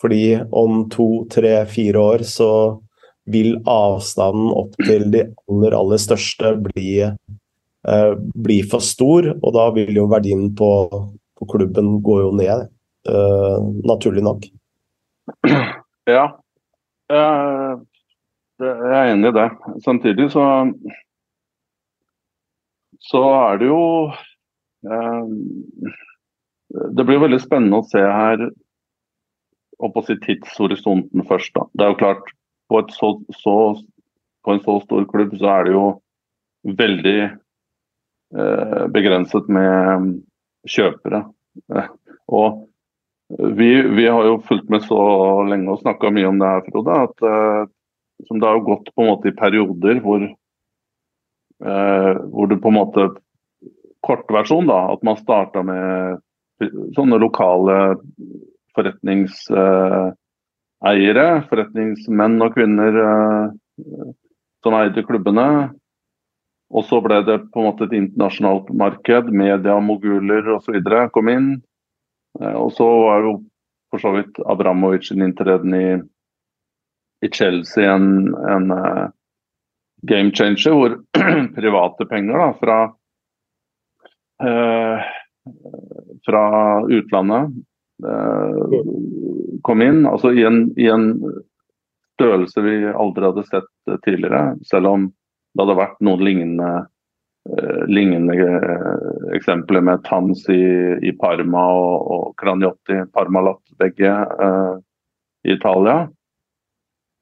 [0.00, 2.50] Fordi om to, tre, fire år så
[3.30, 8.12] vil avstanden opp til de aller, aller største bli, eh,
[8.46, 9.32] bli for stor.
[9.40, 10.70] Og da vil jo verdien på,
[11.38, 12.68] på klubben gå jo ned.
[13.06, 14.46] eh, naturlig nok.
[16.06, 16.26] Ja,
[17.10, 17.72] uh,
[18.62, 19.46] jeg er enig i det.
[19.84, 20.44] Samtidig så
[23.06, 23.82] så er det jo
[24.86, 25.26] uh,
[26.96, 28.46] Det blir veldig spennende å se her
[29.76, 31.52] og på si tidshorisonten først.
[31.54, 31.66] da.
[31.74, 32.30] Det er jo klart,
[32.70, 33.56] på, så, så,
[34.44, 35.86] på en så stor klubb så er det jo
[36.76, 37.18] veldig
[38.90, 40.08] begrenset med
[40.66, 41.20] kjøpere.
[42.26, 42.66] Og
[43.28, 44.98] vi, vi, har jo fulgt med så
[45.48, 46.98] lenge og snakka mye om det her, Frode.
[47.08, 47.62] at eh,
[48.26, 50.22] som Det har gått på en måte i perioder hvor,
[51.70, 53.08] eh, hvor det på en måte
[54.06, 54.92] Kortversjon, da.
[54.94, 56.20] At man starta med
[56.94, 57.96] sånne lokale
[58.76, 60.14] forretningseiere.
[60.86, 63.00] Uh, forretningsmenn og -kvinner
[64.66, 65.48] som eide klubbene.
[66.74, 69.30] Og så ble det på en måte et internasjonalt marked.
[69.30, 70.80] Media, moguler osv.
[71.14, 71.50] kom inn.
[72.40, 73.36] Eh, og så var jo
[73.92, 75.86] for så vidt Abramovic sin inntreden i,
[77.22, 79.06] i, Chelsea en, en uh,
[80.02, 80.96] game changer, hvor
[81.56, 82.78] private penger da, fra,
[84.42, 85.06] uh,
[86.26, 86.42] fra
[86.90, 87.54] utlandet
[89.66, 90.02] kom inn.
[90.06, 91.06] Altså i en, i en
[92.16, 96.70] størrelse vi aldri hadde sett tidligere, selv om det hadde vært noen lignende
[97.46, 100.62] Eh, lignende eh, eksempler med Tans i,
[101.02, 104.72] i Parma og, og Craniotti, Parmalat begge eh,
[105.46, 106.08] i Italia.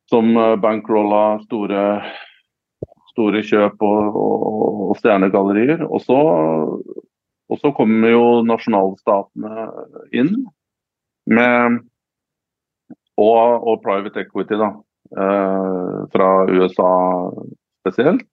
[0.08, 1.82] Som bankrolla store,
[3.12, 5.84] store kjøp og, og, og stjernegallerier.
[5.88, 6.18] Og så,
[7.48, 9.68] og så kommer jo nasjonalstatene
[10.12, 10.34] inn
[11.30, 11.80] med
[13.20, 14.72] og, og private equity, da.
[15.14, 16.92] Uh, fra USA
[17.84, 18.24] spesielt.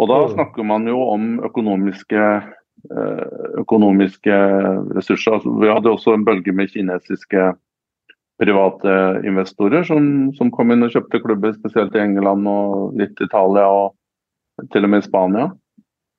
[0.00, 0.32] Og da mm.
[0.34, 2.26] snakker man jo om økonomiske,
[2.88, 3.24] eh,
[3.60, 4.36] økonomiske
[4.96, 5.36] ressurser.
[5.36, 7.50] Altså, vi hadde også en bølge med kinesiske
[8.40, 8.94] private
[9.28, 14.70] investorer som, som, kom inn og kjøpte klubber, spesielt i England og litt Italia og
[14.72, 15.50] til og med Spania.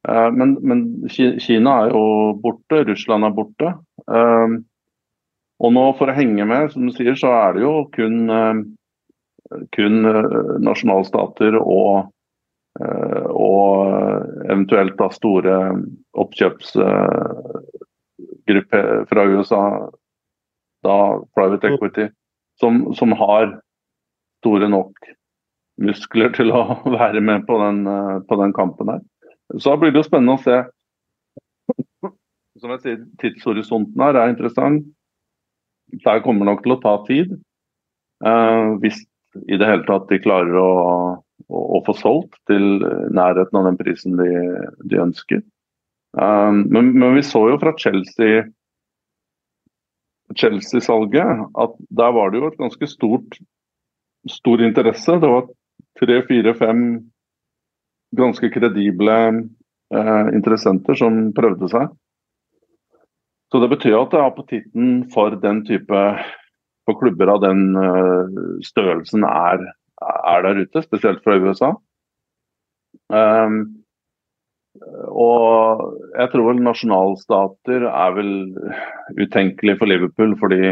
[0.05, 2.05] Eh, men, men Kina er jo
[2.43, 3.73] borte, Russland er borte.
[5.61, 8.23] Eh, og nå for å henge med, som du sier, så er det jo kun,
[9.75, 9.99] kun
[10.65, 12.09] nasjonalstater og
[12.79, 13.83] Eh, og
[14.47, 15.55] eventuelt da store
[16.23, 19.89] oppkjøpsgrupper fra USA,
[20.87, 21.73] da private mm.
[21.75, 22.05] equity,
[22.61, 23.59] som, som, har
[24.41, 24.93] store nok
[25.83, 26.61] muskler til å
[26.99, 29.01] være med på den, eh, på den kampen her.
[29.57, 30.57] Så da blir det jo spennende å se.
[32.61, 34.83] Som jeg sier, tidshorisonten her er interessant.
[35.91, 37.35] Det kommer nok til å ta tid.
[38.23, 38.99] Uh, hvis
[39.47, 40.69] i det hele tatt de klarer å
[41.51, 42.81] å, få solgt til
[43.13, 44.29] nærheten av den prisen de,
[44.87, 45.43] de ønsker.
[46.17, 48.43] Um, men, men, vi så jo fra Chelsea
[50.35, 53.39] Chelsea-salget at der var det jo et ganske stort
[54.31, 55.17] stor interesse.
[55.19, 55.47] Det var
[55.99, 56.83] tre, fire, fem
[58.15, 59.17] ganske kredible
[59.95, 61.91] uh, interessenter som prøvde seg.
[63.51, 66.01] Så det betyr at appetitten for den type
[66.87, 69.67] for klubber av den uh, størrelsen er
[70.01, 71.73] er der ute, spesielt fra USA.
[73.11, 73.83] Um,
[75.11, 75.83] og
[76.15, 78.31] jeg tror vel nasjonalstater er vel
[79.19, 80.71] utenkelig for Liverpool, fordi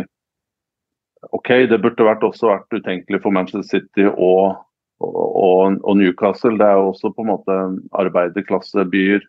[1.36, 4.56] OK, det burde vært også vært utenkelig for Manchester City og,
[5.04, 6.56] og, og Newcastle.
[6.58, 7.58] Det er jo også på en måte
[8.00, 9.28] arbeiderklassebyer.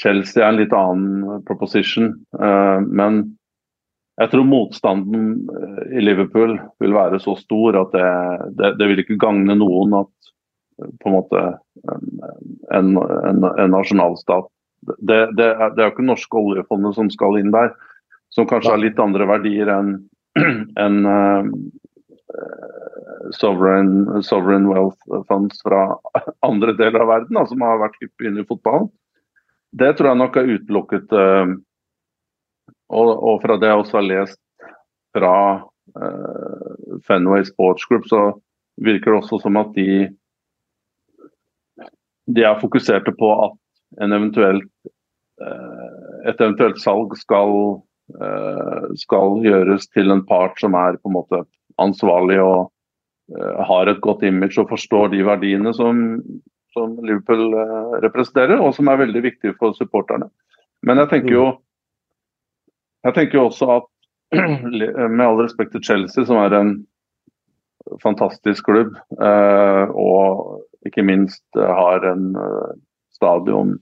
[0.00, 2.12] Chelsea er en litt annen proposition.
[2.36, 3.22] Uh, men
[4.20, 8.08] jeg tror motstanden eh, i Liverpool vil være så stor at det,
[8.58, 10.32] det, det vil ikke gagne noen at
[10.82, 11.44] eh, på en måte
[11.88, 14.50] en, en, en nasjonalstat
[14.98, 17.72] det, det, er, jo ikke norske oljefondet som skal inn der,
[18.32, 19.94] som kanskje har litt andre verdier enn
[20.84, 21.00] en,
[23.36, 25.96] sovereign, sovereign, wealth funds fra
[26.50, 28.88] andre deler av verden, da, som har vært hyppig inne i fotballen.
[29.72, 31.12] Det tror jeg nok er utelukket.
[31.12, 31.56] Uh,
[32.90, 34.40] og, fra det jeg også har lest
[35.14, 35.34] fra
[35.98, 38.32] uh, Fenway Sports Group, så
[38.82, 40.08] virker det også som at de
[42.30, 43.56] de er fokuserte på at
[44.06, 44.68] eventuelt,
[46.30, 47.80] et eventuelt salg skal
[48.18, 51.42] Eh, skal gjøres til en part som er på en måte
[51.82, 52.70] ansvarlig og
[53.36, 56.18] eh, har et godt image og forstår de verdiene som,
[56.76, 60.30] som Liverpool eh, representerer, og som er veldig viktig for supporterne.
[60.86, 61.46] Men jeg tenker jo,
[63.06, 63.88] jeg tenker jo også at
[65.16, 66.74] med all respekt til Chelsea, som er en
[68.02, 72.28] fantastisk klubb, og ikke minst har en
[73.16, 73.72] stadion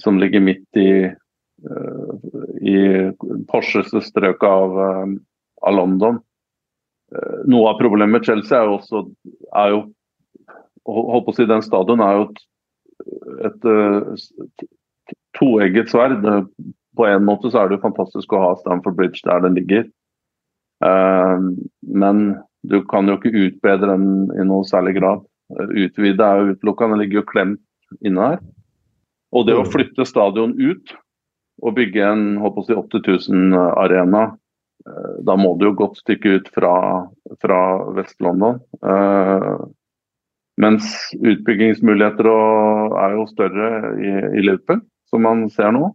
[0.00, 0.90] som ligger midt i
[2.60, 2.76] i
[3.50, 5.06] Porsches strøk av, eh,
[5.62, 6.20] av, London.
[7.14, 9.04] Eh, noe av problemet med Chelsea er jo også
[9.56, 9.80] er jo,
[10.88, 12.42] holdt på å si, Den stadion er jo et,
[13.48, 13.70] et,
[14.60, 16.26] et toegget sverd.
[16.96, 19.88] På en måte så er det jo fantastisk å ha Stamford Bridge der den ligger.
[20.80, 21.52] Uh,
[21.84, 25.24] men du kan jo ikke utbedre den i noe særlig grad.
[25.50, 27.62] Utvide er jo utelukka, den ligger jo klemt
[28.06, 28.42] inne her.
[29.34, 29.70] Og det å mm.
[29.72, 30.94] flytte stadion ut
[31.60, 32.24] og bygge en
[32.64, 34.22] si, 8000-arena,
[34.88, 36.74] eh, da må du jo godt stykke ut fra,
[37.42, 37.60] fra
[37.98, 38.62] Vest-London.
[38.80, 39.68] Uh,
[40.60, 43.68] mens utbyggingsmuligheter er jo større
[44.00, 44.80] i, Liverpool,
[45.10, 45.92] som man ser nå.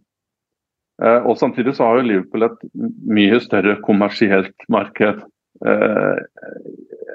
[1.02, 2.62] Uh, og Samtidig så har jo Liverpool et
[3.04, 5.20] mye større kommersielt marked
[5.66, 6.16] uh,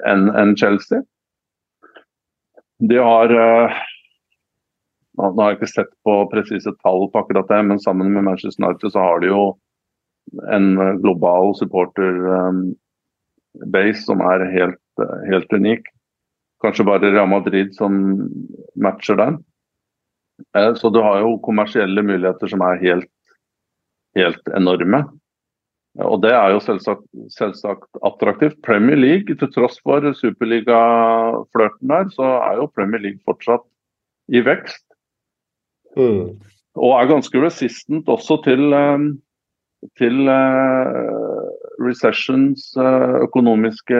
[0.06, 1.02] enn en Chelsea.
[2.82, 3.34] De har
[5.18, 8.64] nå har jeg ikke sett på presise tall på akkurat det, men sammen med Manchester
[8.64, 9.42] United så har de jo
[10.54, 12.72] en global supporterbase
[14.06, 14.80] som er helt,
[15.28, 15.82] helt, unik.
[16.62, 17.96] Kanskje bare Real Madrid som
[18.78, 19.40] matcher den.
[20.56, 23.10] Eh, så du har jo kommersielle muligheter som er helt,
[24.18, 25.04] helt enorme.
[26.00, 27.04] Og det er jo selvsagt,
[27.34, 28.62] selvsagt, attraktivt.
[28.64, 33.66] Premier League, til tross for superligaflørten der, så er jo Premier League fortsatt
[34.32, 34.86] i vekst.
[35.98, 36.38] Mm.
[36.80, 39.10] Og er ganske resistant også til, um,
[40.00, 41.41] til uh,
[41.80, 43.98] recessions, uh, økonomiske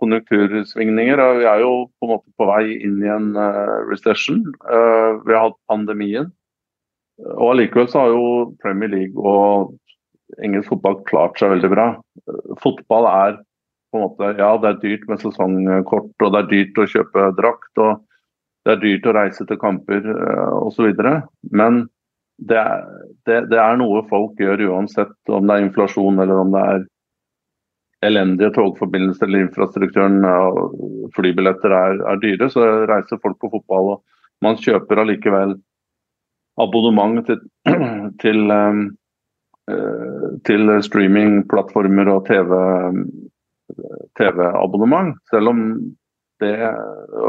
[0.00, 1.22] konjunktursvingninger.
[1.40, 4.42] Vi er jo på en måte på vei inn i en uh, recession.
[4.64, 6.30] Vi har hatt pandemien.
[7.36, 9.74] Og allikevel så har jo Premier League og
[10.42, 11.86] engelsk fotball klart seg veldig bra.
[12.62, 13.36] Fotball er
[13.92, 17.28] på en måte, ja det er dyrt med sesongkort og det er dyrt å kjøpe
[17.38, 17.70] drakt.
[17.78, 18.02] og
[18.64, 20.06] det er dyrt å reise til kamper
[20.64, 20.90] osv.
[21.52, 21.84] Men
[22.38, 22.82] det er,
[23.28, 26.86] det, det er, noe folk gjør uansett om det er inflasjon eller om det er
[28.04, 33.86] elendige togforbindelser eller infrastrukturen og flybilletter er, er, dyre, så reiser folk på fotball.
[33.94, 33.98] og
[34.44, 35.56] Man kjøper allikevel
[36.60, 37.40] abonnement til,
[38.22, 38.82] til, um,
[40.46, 42.20] til streamingplattformer og
[44.18, 45.14] TV-abonnement.
[45.16, 45.58] TV selv om
[46.42, 46.54] det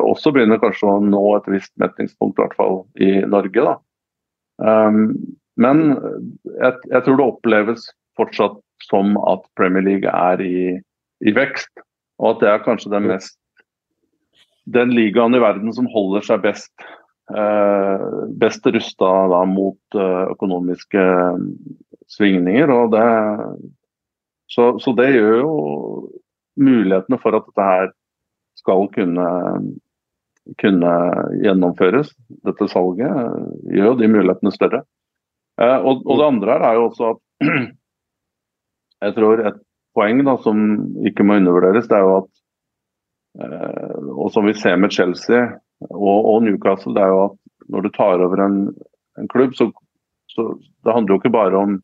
[0.01, 3.61] også begynner kanskje å nå et visst metningspunkt, i hvert fall i Norge.
[3.61, 3.75] da.
[4.55, 5.13] Um,
[5.59, 5.77] men
[6.59, 7.87] jeg, jeg, tror det oppleves
[8.19, 10.59] fortsatt som at Premier League er i,
[11.25, 11.71] i vekst.
[12.21, 13.39] Og at det er kanskje den mest
[14.65, 16.85] den ligaen i verden som holder seg best
[17.29, 18.05] eh,
[18.41, 21.05] best rusta da, mot eh, økonomiske
[22.11, 22.73] svingninger.
[22.73, 23.05] og det
[24.49, 25.53] så, så, det gjør jo
[26.61, 27.87] mulighetene for at dette her
[28.55, 29.29] skal kunne,
[30.61, 30.91] kunne
[31.43, 32.13] gjennomføres,
[32.45, 33.09] dette salget,
[33.73, 34.83] gjør jo de mulighetene større.
[35.61, 37.49] Eh, og, og, det andre her er jo også at
[39.05, 39.61] jeg tror et
[39.95, 40.59] poeng da, som
[41.07, 42.29] ikke må undervurderes, det er jo at
[43.45, 45.45] eh, og som vi ser med Chelsea
[45.89, 47.39] og, og, Newcastle, det er jo at
[47.71, 48.59] når du tar over en,
[49.19, 49.69] en klubb, så,
[50.31, 51.79] så det handler jo ikke bare om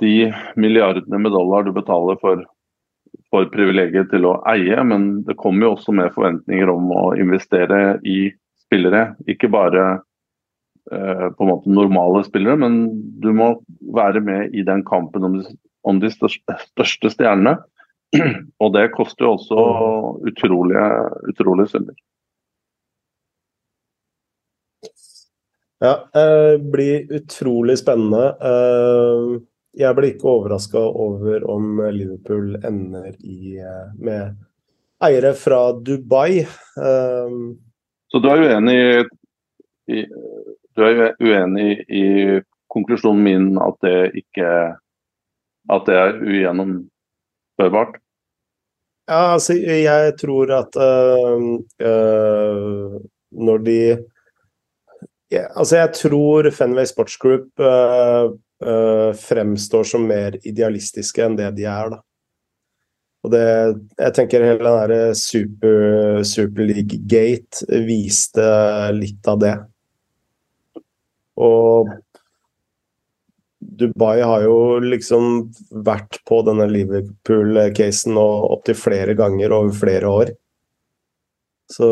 [0.00, 2.42] de milliardene med dollar du betaler for
[3.34, 7.98] for privilegiet til å eie, men det kommer jo også med forventninger om å investere
[8.06, 8.28] i
[8.64, 9.14] spillere.
[9.30, 10.00] Ikke bare
[10.84, 12.74] på en måte normale spillere, men
[13.22, 13.46] du må
[13.96, 15.44] være med i den kampen om de,
[15.84, 17.54] om de største, største, stjernene.
[18.62, 19.64] Og det koster jo også
[20.28, 20.88] utrolige,
[21.32, 21.96] utrolige summer.
[25.84, 28.28] Ja, det eh, blir utrolig spennende.
[28.40, 29.40] Eh,
[29.74, 34.36] jeg blir ikke overraska over om Liverpool ender i, eh, med
[35.04, 36.46] eiere fra Dubai.
[38.08, 38.78] Så du er uenig
[39.90, 40.06] i,
[40.76, 42.04] du er uenig i
[42.72, 44.48] konklusjonen min at det ikke
[45.72, 48.00] at det er ugjennomførbart?
[49.08, 51.42] Ja, altså, jeg tror at øh,
[51.88, 53.00] øh,
[53.32, 53.78] når de
[55.30, 61.64] ja, Altså, jeg tror Fenway Sports Group øh, fremstår som mer idealistiske enn det de
[61.68, 62.00] er, da.
[63.24, 63.44] Og det,
[63.98, 68.44] jeg tenker hele den der Super, Super League Gate viste
[68.92, 69.54] litt av det.
[71.40, 71.90] Og
[73.78, 75.50] Dubai har jo liksom
[75.86, 80.34] vært på denne Liverpool-casen opptil flere ganger over flere år.
[81.72, 81.88] Så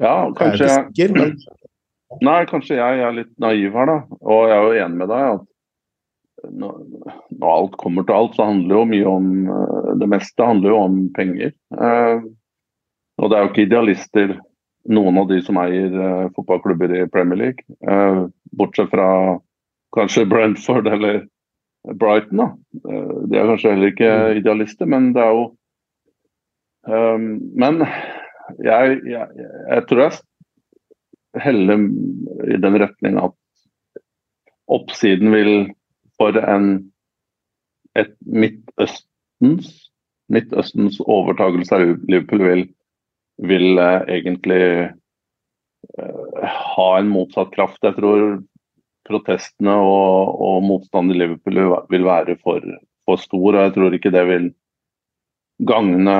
[0.00, 1.36] Ja, kanskje jeg sikker, men...
[2.26, 3.96] Nei, kanskje jeg er litt naiv her, da.
[4.22, 5.46] Og jeg er jo enig med deg at
[6.56, 6.74] når,
[7.34, 9.30] når alt kommer til alt, så handler jo mye om
[9.98, 11.54] Det meste handler jo om penger.
[11.74, 12.26] Eh,
[13.16, 14.36] og det er jo ikke idealister
[14.92, 17.64] noen av de som eier uh, fotballklubber i Premier League.
[17.86, 18.26] Uh,
[18.56, 19.08] bortsett fra
[19.96, 21.22] kanskje Brentford eller
[21.94, 22.42] Brighton.
[22.42, 22.48] Da.
[22.86, 24.40] Uh, de er kanskje heller ikke mm.
[24.42, 25.46] idealister, men det er jo
[26.86, 27.80] Men
[28.62, 31.80] jeg, jeg, jeg, tror jeg heller
[32.46, 33.34] i den retning at
[34.70, 35.50] oppsiden vil
[36.14, 36.68] for en
[37.98, 39.72] et Midtøstens
[40.30, 42.62] Midtøstens overtagelse av Liverpool vil
[43.42, 46.44] vil egentlig eh,
[46.76, 47.82] ha en motsatt kraft.
[47.84, 48.38] Jeg tror
[49.06, 51.60] protestene og, og motstanden i Liverpool
[51.92, 52.64] vil være for,
[53.06, 53.50] for stor.
[53.54, 54.48] og Jeg tror ikke det vil
[55.66, 56.16] gagne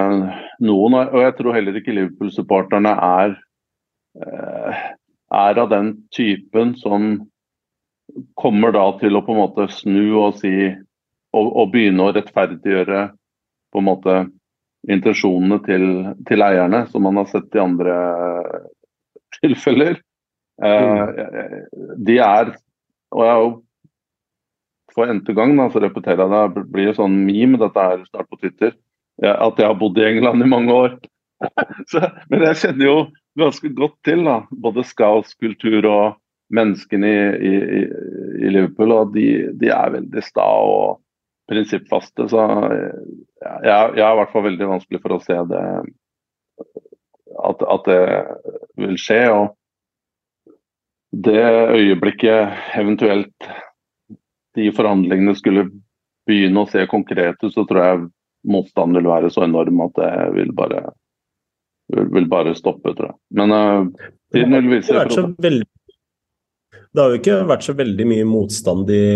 [0.65, 0.99] noen.
[1.01, 3.37] Og jeg tror heller ikke Liverpool-supporterne er,
[4.23, 4.85] eh,
[5.37, 7.27] er av den typen som
[8.39, 10.55] kommer da til å på en måte snu og si
[11.37, 13.01] og, og begynne å rettferdiggjøre
[13.73, 14.15] på en måte
[14.93, 15.87] intensjonene til,
[16.29, 17.97] til, eierne, som man har sett i andre
[19.41, 19.99] tilfeller.
[20.63, 21.17] Eh,
[22.07, 22.55] de er
[23.13, 23.51] Og jeg er jo
[24.97, 28.01] for n-te gang, da, så repeterer jeg det, det blir jo sånn meme, dette er
[28.09, 28.73] snart på Twitter,
[29.21, 30.95] at jeg har bodd i England i mange år.
[31.93, 32.01] så,
[32.33, 32.97] men jeg kjenner jo
[33.37, 36.17] ganske godt til da, både Scouse-kultur og
[36.57, 37.83] menneskene i, i,
[38.41, 38.95] i, Liverpool.
[38.95, 39.27] og de,
[39.59, 41.03] de er veldig sta og
[41.51, 42.29] prinsippfaste.
[42.33, 45.63] Så jeg, jeg er i hvert fall veldig vanskelig for å se det
[47.37, 48.03] at, at det
[48.83, 49.23] vil skje.
[49.35, 49.55] Og
[51.27, 51.43] det
[51.77, 53.51] øyeblikket eventuelt
[54.57, 55.69] de forhandlingene skulle
[56.27, 58.05] begynne å se konkrete, så tror jeg
[58.47, 60.83] motstanden vil være så enorm at det vil bare,
[61.93, 63.19] vil, vil bare stoppe, tror jeg.
[63.39, 65.05] Men uh, tiden vil vise.
[65.43, 65.53] Det
[67.03, 69.07] har jo ikke vært så veldig mye motstand i,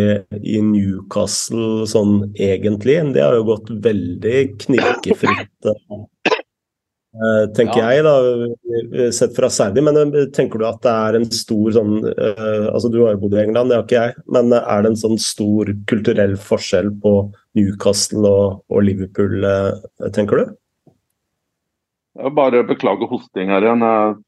[0.40, 2.98] i Newcastle sånn egentlig.
[3.14, 7.90] Det har jo gått veldig knirkefritt, uh, tenker ja.
[7.94, 9.84] jeg, da, sett fra Saudi.
[9.86, 13.22] Men uh, tenker du at det er en stor sånn uh, Altså, du har jo
[13.24, 14.16] bodd i England, det har ikke jeg.
[14.36, 17.14] Men er det en sånn stor kulturell forskjell på
[17.58, 19.46] Newcastle og, og Liverpool,
[20.16, 20.56] tenker du?
[22.20, 23.86] Jeg bare beklager hosting her igjen.
[23.86, 24.18] Jeg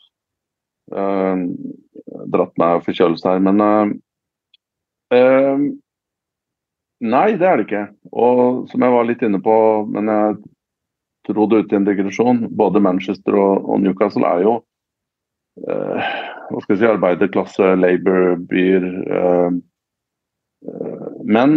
[0.91, 3.43] dratt meg forkjølelse her.
[3.45, 3.95] Men uh,
[5.15, 5.71] uh,
[7.03, 7.87] Nei, det er det ikke.
[8.15, 9.55] Og som jeg var litt inne på,
[9.91, 10.37] men jeg
[11.27, 14.53] trodde ut i en digresjon, både Manchester og, og Newcastle er jo
[15.67, 16.13] uh,
[16.53, 18.87] hva skal jeg si, arbeiderklasse, Labour-byer.
[21.27, 21.55] men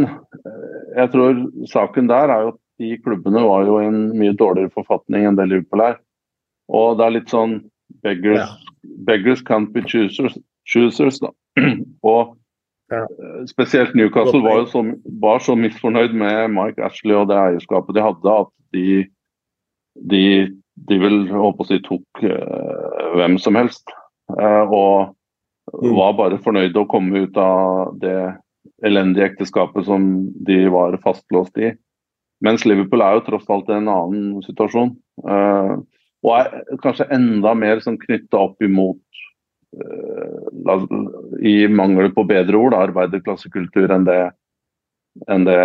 [0.96, 4.74] jeg tror saken der er jo at de klubbene var jo i en mye dårligere
[4.74, 6.00] forfatning enn det Liverpool er.
[6.74, 7.60] Og det er litt sånn
[8.06, 8.56] beggars.
[9.06, 10.38] Beggars can't be choosers.
[10.66, 11.32] choosers da.
[12.04, 12.36] Og.
[12.94, 14.82] Eh, spesielt Newcastle var jo så,
[15.22, 19.06] var så, misfornøyd med Mike Ashley og det eierskapet de hadde, at de,
[20.12, 20.24] de,
[20.90, 23.90] de vil håpe å si tok uh, hvem som helst.
[24.30, 24.98] Uh, og
[25.74, 25.96] mm.
[25.98, 28.20] var bare fornøyde å komme ut av det
[28.86, 30.06] elendige ekteskapet som
[30.46, 31.74] de var fastlåst i.
[32.46, 34.94] Mens Liverpool er jo tross alt i en annen situasjon.
[35.26, 35.82] Uh,
[36.26, 39.02] og er kanskje enda mer sånn knytta opp imot
[41.44, 44.22] i mangel på bedre ord, arbeiderklassekultur enn det,
[45.32, 45.60] enn det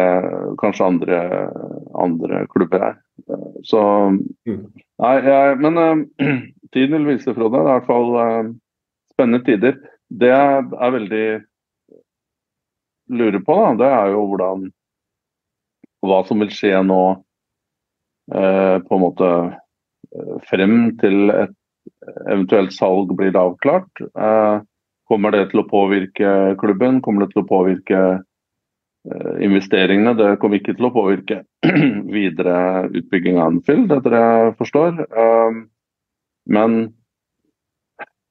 [0.60, 1.20] kanskje andre,
[1.94, 2.98] andre klubber er.
[3.66, 3.82] Så
[4.48, 4.64] mm.
[5.00, 6.02] Nei, jeg, men uh,
[6.74, 7.54] tiden vil vise, Frode.
[7.56, 8.50] Det er i hvert fall uh,
[9.14, 9.78] spennende tider.
[10.10, 11.24] Det jeg er veldig
[13.20, 14.68] lurer på, da, det er jo hvordan
[16.06, 19.30] Hva som vil skje nå uh, på en måte
[20.48, 21.56] frem til et
[22.30, 24.00] eventuelt salg blir avklart.
[24.00, 24.62] Eh,
[25.10, 27.00] kommer det til å påvirke klubben?
[27.04, 30.14] Kommer det til å påvirke eh, investeringene?
[30.18, 31.42] Det kommer ikke til å påvirke
[32.16, 35.04] videre utbygging av Anfield, etter det jeg forstår.
[35.10, 35.60] Eh,
[36.50, 36.80] men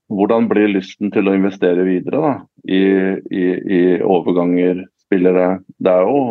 [0.10, 2.82] hvordan blir lysten til å investere videre da, i,
[3.30, 5.60] i, i overganger, spillere.
[5.78, 6.22] Det er jo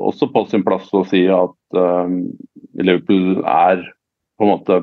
[0.00, 1.78] også på sin plass å si at
[2.80, 3.84] Liverpool er
[4.40, 4.80] på en måte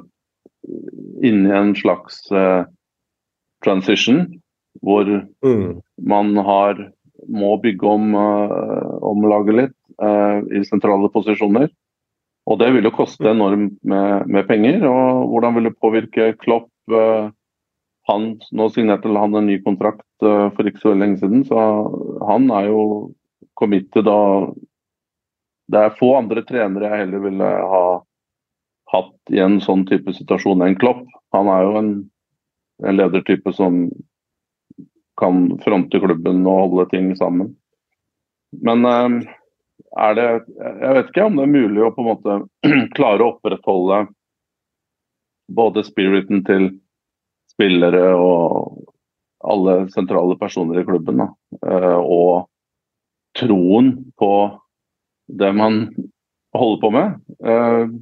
[1.26, 2.68] inne i en slags uh,
[3.66, 4.28] transition,
[4.86, 5.82] hvor mm.
[6.06, 6.86] man har
[7.28, 10.04] må bygge om, om laget litt
[10.54, 11.66] i sentrale posisjoner.
[12.46, 14.86] Og det vil jo koste enormt med, med, penger.
[14.86, 16.70] Og hvordan vil det påvirke Klopp?
[18.08, 21.60] han, nå signerte han en ny kontrakt uh, for ikke så lenge siden, så
[22.28, 22.82] han er jo
[23.58, 24.56] committed og
[25.68, 27.82] Det er få andre trenere jeg heller ville ha
[28.92, 31.04] hatt i en sånn type situasjon enn Klopp.
[31.36, 31.90] Han er jo en,
[32.88, 33.88] en ledertype som
[35.18, 37.52] kan fronte klubben og holde ting sammen.
[38.64, 39.18] Men uh,
[39.98, 42.38] er det Jeg vet ikke om det er mulig å på en måte
[42.98, 44.06] klare å opprettholde
[45.48, 46.70] både spiriten til
[47.52, 48.84] spillere og
[49.48, 51.22] alle sentrale personer i klubben.
[51.22, 51.28] Da.
[51.72, 52.50] Eh, og
[53.38, 54.32] troen på
[55.28, 55.86] det man
[56.58, 57.16] holder på med
[57.46, 57.96] eh,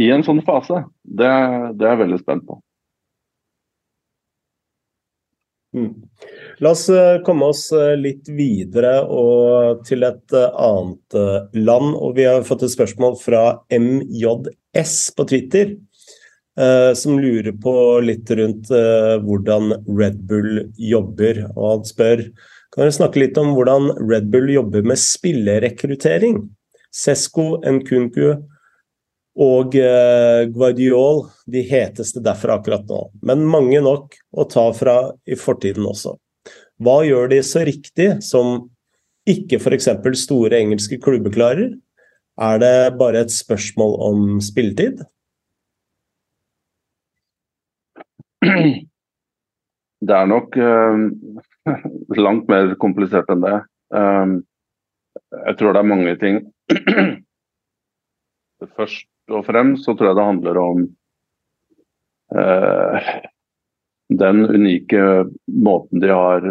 [0.00, 1.28] i en sånn fase, det,
[1.76, 2.58] det er jeg veldig spent på.
[5.76, 5.90] Mm.
[6.64, 7.66] La oss eh, komme oss
[8.00, 11.16] litt videre og til et annet
[11.58, 11.90] land.
[11.92, 15.76] og Vi har fått et spørsmål fra MJS på Twitter.
[16.96, 21.42] Som lurer på litt rundt hvordan Red Bull jobber.
[21.52, 22.22] Og han spør
[22.76, 26.42] kan dere snakke litt om hvordan Red Bull jobber med spillerekruttering.
[26.92, 28.34] Sesko, Nkunku
[29.36, 33.02] og eh, Guardiol de heteste derfor akkurat nå.
[33.26, 34.96] Men mange nok å ta fra
[35.28, 36.14] i fortiden også.
[36.80, 38.70] Hva gjør de så riktig som
[39.28, 39.90] ikke f.eks.
[40.22, 41.74] store engelske klubber klarer?
[42.40, 45.04] Er det bare et spørsmål om spilletid?
[50.06, 50.96] Det er nok uh,
[52.24, 53.56] langt mer komplisert enn det.
[53.90, 54.36] Um,
[55.48, 56.36] jeg tror det er mange ting.
[58.76, 60.82] Først og fremst så tror jeg det handler om
[62.36, 63.12] eh,
[64.22, 65.04] den unike
[65.50, 66.50] måten de har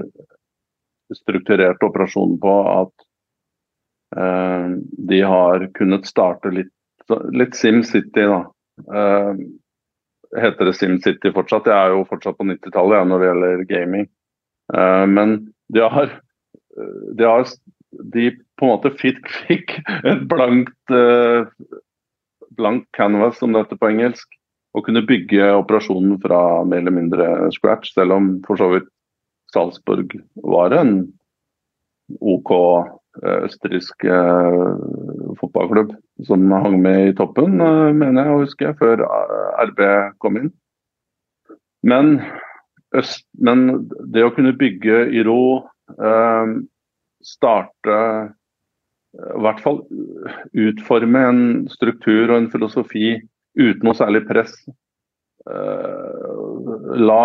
[1.15, 2.55] strukturert operasjonen på.
[2.73, 3.05] At
[4.19, 4.73] eh,
[5.11, 6.73] de har kunnet starte litt,
[7.32, 8.41] litt SimCity, da.
[8.91, 9.45] Eh,
[10.41, 11.69] heter det SimCity fortsatt.
[11.69, 14.07] Jeg er jo fortsatt på 90-tallet ja, når det gjelder gaming.
[14.73, 15.36] Uh, men
[15.73, 16.09] de har,
[17.13, 17.45] de har
[18.15, 21.45] de på en måte fikk, fikk et blankt, uh,
[22.58, 24.39] blankt canvas, som det heter på engelsk,
[24.76, 28.89] og kunne bygge operasjonen fra mer eller mindre scratch, selv om for så vidt
[29.53, 30.97] Salzburg var en
[32.20, 34.03] OK eh, østerriksk
[35.39, 35.95] fotballklubb
[36.28, 39.82] som hang med i toppen, eh, mener jeg å huske, før eh, RB
[40.24, 40.51] kom inn.
[41.86, 42.18] Men,
[42.95, 46.56] øst, men det å kunne bygge i ro, eh,
[47.26, 47.99] starte
[49.16, 49.80] I hvert fall
[50.59, 53.13] utforme en struktur og en filosofi
[53.55, 54.51] uten noe særlig press.
[56.99, 57.22] La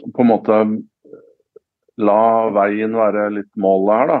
[0.00, 0.60] på en måte
[2.00, 4.20] La veien være litt målet her, da.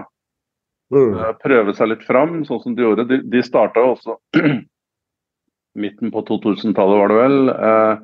[0.90, 1.12] Mm.
[1.14, 3.06] Eh, prøve seg litt fram, sånn som de gjorde.
[3.10, 4.18] De, de starta også
[5.82, 7.52] midten på 2000-tallet, var det vel.
[7.54, 8.02] Eh,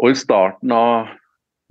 [0.00, 1.10] og i starten av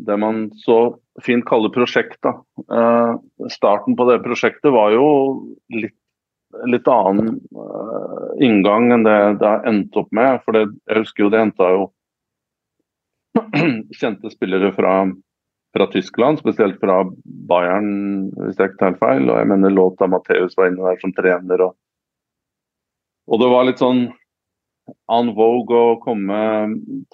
[0.08, 0.80] det man så
[1.24, 2.26] fint kaller prosjekt.
[2.26, 3.14] Eh,
[3.52, 5.08] starten på det prosjektet var jo
[5.76, 5.95] litt,
[6.72, 10.39] litt annen eh, inngang enn det det har endt opp med.
[10.45, 11.89] For det, jeg husker jo det henta jo
[14.00, 15.02] kjente spillere fra
[15.74, 19.28] fra Tyskland, spesielt fra Bayern, hvis jeg ikke tar feil.
[19.30, 21.66] Og jeg mener låta Matheus var inne der som trener.
[21.68, 21.76] Og,
[23.30, 24.08] og det var litt sånn
[25.12, 26.40] en vogue å komme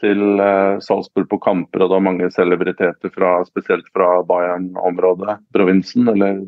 [0.01, 6.09] til uh, Salzburg på kamper, og det var mange celebriteter fra, spesielt fra Bayern-området, provinsen
[6.11, 6.41] eller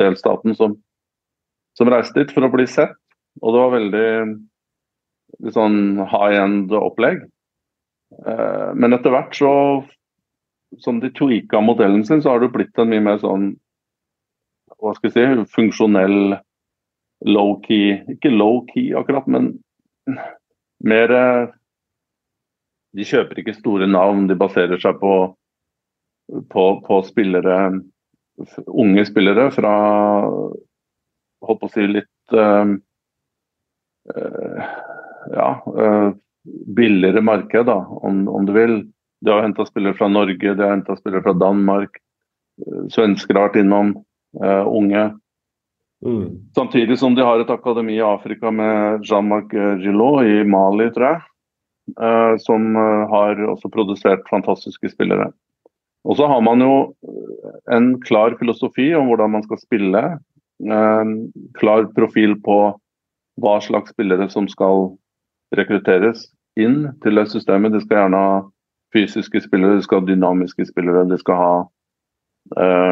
[0.00, 0.76] delstaten, som,
[1.78, 2.96] som, reiste dit for å bli sett.
[3.42, 5.78] Og det var veldig sånn
[6.10, 7.22] high end opplegg.
[8.24, 9.52] Uh, men etter hvert så
[10.84, 13.54] som de tweaka modellen sin, så har det blitt en mye mer sånn
[14.78, 16.36] hva skal jeg si, funksjonell
[17.26, 19.56] low-key Ikke low-key akkurat, men
[20.84, 21.14] mer
[22.96, 25.12] De kjøper ikke store navn, de baserer seg på,
[26.50, 27.58] på, på spillere
[28.66, 29.72] Unge spillere fra
[31.44, 32.66] Holdt på å si litt uh,
[35.34, 36.10] Ja, uh,
[36.78, 38.76] billigere marked, da, om, om du vil.
[39.20, 41.98] De har henta spillere fra Norge, de har henta spillere fra Danmark.
[42.62, 43.90] Eh, svensker har vært innom,
[44.38, 45.02] unge.
[46.06, 46.52] Mm.
[46.54, 51.24] Samtidig som de har et akademi i Afrika med Jean-Marc Gillot i Mali, tror jeg.
[51.96, 55.30] Uh, som uh, har også produsert fantastiske spillere.
[56.04, 56.74] Og så har man jo
[57.72, 60.02] en klar filosofi om hvordan man skal spille.
[60.64, 61.14] En
[61.58, 62.58] klar profil på
[63.42, 64.92] hva slags spillere som skal
[65.56, 66.26] rekrutteres
[66.58, 67.74] inn til det systemet.
[67.74, 68.38] De skal gjerne ha
[68.94, 71.52] fysiske spillere, de skal ha dynamiske spillere, de skal ha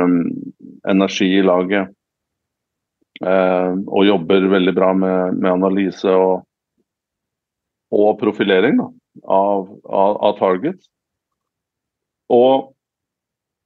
[0.05, 0.19] um,
[0.89, 1.96] energi i laget.
[3.25, 6.45] Uh, og jobber veldig bra med, med analyse og,
[7.95, 8.89] og profilering da,
[9.25, 10.91] av, av, av, targets.
[12.33, 12.73] Og,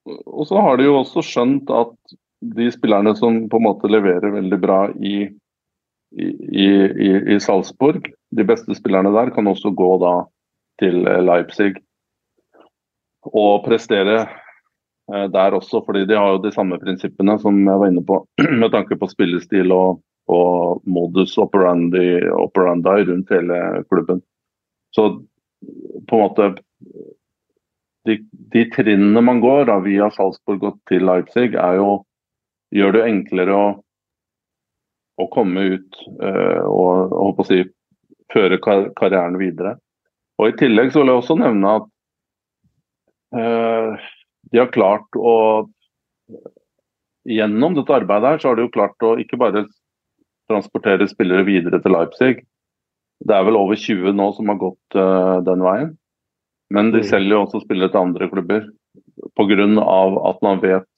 [0.06, 4.36] og, så har de jo også skjønt at de spillerne som på en måte leverer
[4.36, 5.26] veldig bra i,
[6.14, 10.14] i, i, i Salzburg, de beste spillerne der, kan også gå da
[10.80, 11.74] til Leipzig
[13.28, 14.22] og prestere
[15.10, 18.20] der også, fordi de har jo de samme prinsippene som jeg var inne på
[18.62, 24.22] med tanke på spillestil og, og modus operandi, operandi rundt hele klubben.
[24.94, 25.08] Så
[26.08, 26.52] på en måte
[28.08, 31.98] De, de trinnene man går da, via Salzburg og til Leipzig, er jo
[32.72, 33.66] gjør det enklere å,
[35.20, 37.60] å komme ut øh, og, og si,
[38.32, 39.76] føre kar karrieren videre.
[40.40, 41.88] Og I tillegg så vil jeg også nevne at
[43.36, 44.08] øh,
[44.50, 45.68] de har klart å
[47.28, 49.66] Gjennom dette arbeidet her, så har de jo klart å ikke bare
[50.48, 52.38] transportere spillere videre til Leipzig.
[53.20, 55.90] Det er vel over 20 nå som har gått uh, den veien.
[56.72, 57.08] Men de mm.
[57.10, 58.64] selger jo også spillere til andre klubber
[59.36, 59.66] pga.
[60.30, 60.88] at man vet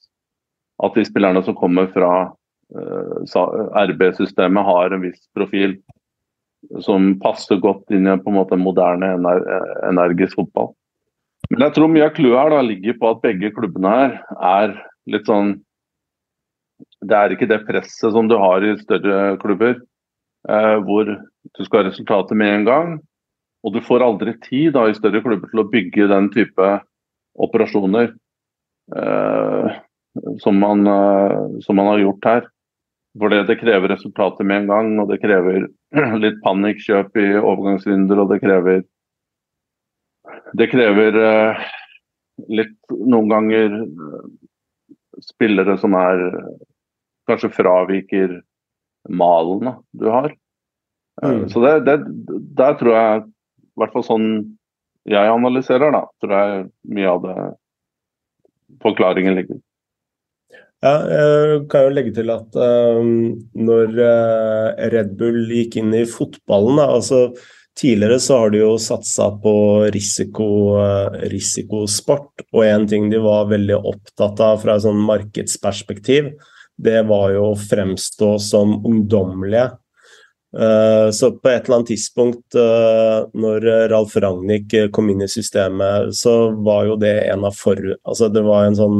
[0.83, 5.75] at de spillerne som kommer fra uh, RB-systemet, har en viss profil
[6.81, 9.43] som passer godt inn i en på en måte moderne, ener
[9.89, 10.71] energisk fotball.
[11.53, 14.71] Men jeg tror mye av clouet her da, ligger på at begge klubbene her er
[15.13, 15.59] litt sånn
[17.05, 19.75] Det er ikke det presset som du har i større klubber,
[20.49, 22.95] eh, hvor du skal ha resultater med en gang.
[23.63, 26.71] Og du får aldri tid da, i større klubber til å bygge den type
[27.45, 28.09] operasjoner
[28.97, 29.77] eh,
[30.41, 31.37] som, man, eh,
[31.67, 32.49] som, man, har gjort her.
[33.19, 35.69] For det, krever resultater med en gang, og det krever
[36.23, 38.81] litt panikkjøp i overgangsvinduer, og det krever
[40.53, 41.65] det krever eh,
[42.53, 44.29] litt noen ganger eh,
[45.23, 46.29] spillere som er
[47.23, 48.41] Kanskje fraviker
[49.07, 50.33] malen du har.
[51.23, 51.45] Eh, mm.
[51.53, 51.93] Så det, det,
[52.57, 54.25] der tror jeg, i hvert fall sånn
[55.07, 56.65] jeg analyserer, da, tror jeg
[56.97, 57.37] mye av det
[58.83, 59.61] forklaringen ligger.
[60.83, 63.95] Ja, jeg kan jo legge til at um, når
[64.91, 67.21] Red Bull gikk inn i fotballen, da, altså
[67.79, 69.53] Tidligere så har de jo satsa på
[69.93, 70.47] risiko,
[70.77, 76.35] eh, risikosport, og en ting de var veldig opptatt av fra et sånn markedsperspektiv,
[76.77, 79.71] det var jo å fremstå som ungdommelige.
[80.53, 86.13] Eh, så på et eller annet tidspunkt eh, når Ralf Ragnhild kom inn i systemet,
[86.13, 87.95] så var jo det en av for...
[88.05, 88.99] Altså det var en sånn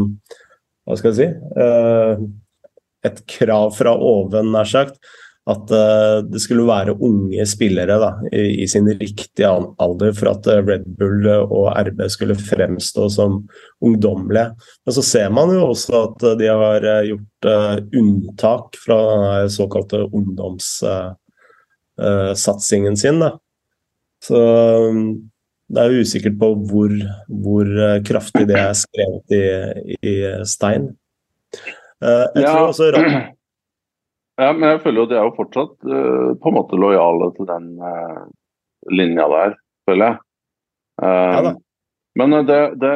[0.84, 2.32] Hva skal jeg si?
[3.06, 4.98] Et krav fra oven, nær sagt
[5.44, 10.64] at uh, det skulle være unge spillere da, i, sin riktige alder for at uh,
[10.64, 13.48] Red Bull og RB skulle fremstå som
[13.84, 14.56] ungdommelige.
[14.86, 16.80] Men så ser man jo også at de har
[17.10, 17.44] gjort
[18.00, 19.00] unntak fra
[19.44, 23.20] den såkalte ungdomssatsingen sin.
[23.20, 23.32] Da.
[24.24, 24.38] Så
[25.74, 26.91] det er jo usikkert på hvor,
[27.44, 27.66] hvor
[28.08, 29.44] kraftig det er skrevet i,
[30.08, 30.16] i
[30.48, 30.96] stein.
[32.00, 32.96] jeg tror også
[34.42, 37.50] ja, men jeg føler jo de er jo fortsatt uh, på en måte lojale til
[37.50, 38.24] den uh,
[38.92, 39.58] linja der,
[39.90, 40.22] føler jeg.
[41.04, 41.54] Uh, ja,
[42.22, 42.94] men det, det,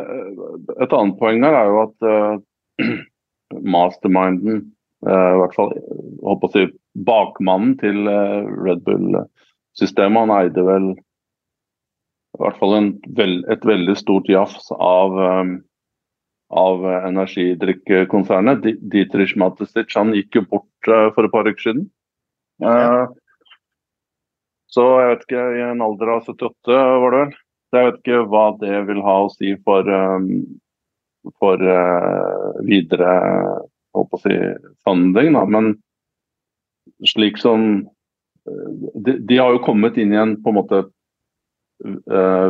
[0.84, 2.08] et annet poeng her er jo at
[3.78, 4.60] masterminden,
[5.08, 5.72] i hvert fall
[6.26, 6.64] holdt på å si
[7.08, 10.92] bakmannen til Red Bull-systemet, han eide vel
[12.38, 12.92] i hvert fall en,
[13.50, 15.56] et veldig stort jafs av um,
[16.50, 18.66] av energidrikkekonsernet.
[18.82, 21.88] Dietrich Matesic han gikk jo bort uh, for et par uker siden.
[22.64, 23.08] Uh,
[24.72, 27.36] så jeg vet ikke, i en alder av 78 var det vel.
[27.68, 29.90] Så jeg vet ikke hva det vil ha å si for,
[31.36, 31.64] for
[32.68, 33.16] videre
[33.98, 34.38] håper å si,
[34.88, 35.42] handling da.
[35.52, 35.74] Men
[37.12, 37.66] slik som
[38.48, 40.80] de, de, har jo kommet inn i en på en måte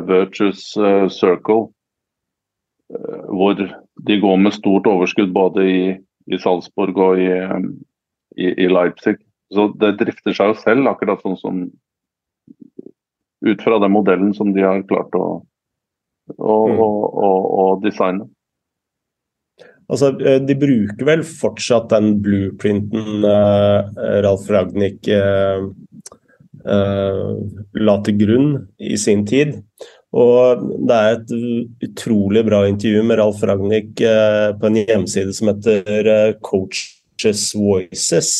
[0.05, 0.69] virtuous
[1.13, 1.71] circle
[2.87, 3.57] hvor
[4.07, 5.81] de går med stort overskudd både i,
[6.31, 7.31] i Salzburg og i,
[8.37, 9.17] i, i, Leipzig.
[9.53, 11.59] Så det drifter seg jo selv, akkurat sånn som
[13.47, 15.25] ut fra den modellen som de har klart å,
[16.37, 16.81] å, mm.
[16.81, 17.29] å,
[17.61, 18.27] å designe.
[19.87, 23.87] Altså, eh, De bruker vel fortsatt den blueprinten uh,
[24.25, 25.69] Ralf Ragnhild uh,
[26.67, 27.35] uh,
[27.79, 28.49] la til grunn
[28.83, 29.55] i sin tid.
[30.15, 31.31] Og det er et
[31.89, 38.31] utrolig bra intervju med Ralf Ragnhild eh, på en hjemside som heter eh, Coaches Voices.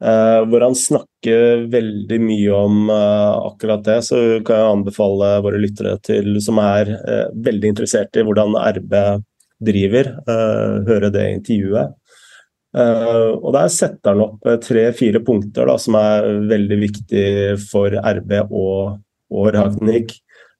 [0.00, 3.98] Eh, hvor han snakker veldig mye om akkurat det.
[4.06, 6.94] Så kan jeg anbefale våre lyttere til, som er
[7.34, 8.94] veldig interessert i hvordan RB
[9.60, 10.14] driver,
[10.86, 11.90] høre det intervjuet.
[12.80, 17.26] og Der setter han opp tre-fire punkter da, som er veldig viktig
[17.66, 20.16] for RB og, og Ragnhild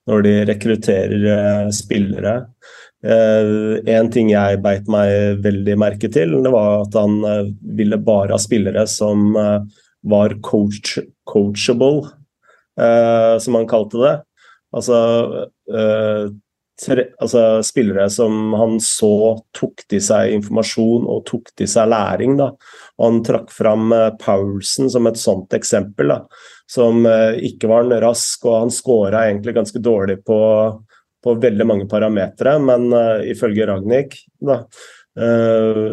[0.09, 2.41] når de rekrutterer eh, spillere.
[3.01, 7.47] Uh, en ting jeg beit meg veldig merke til, det var at han uh,
[7.77, 10.99] ville bare ha spillere som var coach,
[11.29, 12.09] coachable,
[12.77, 14.13] som han kalte det.
[14.73, 14.95] Altså,
[16.79, 19.11] tre, altså, spillere som han så
[19.57, 22.37] tok til seg informasjon og tok til seg læring.
[22.39, 22.51] Da.
[22.99, 26.15] Og han trakk fram Paulsen som et sånt eksempel.
[26.15, 26.23] Da
[26.71, 30.39] som eh, ikke var en rask, og han skåra egentlig ganske dårlig på,
[31.23, 34.63] på veldig mange parametere, men uh, ifølge Ragnhild da,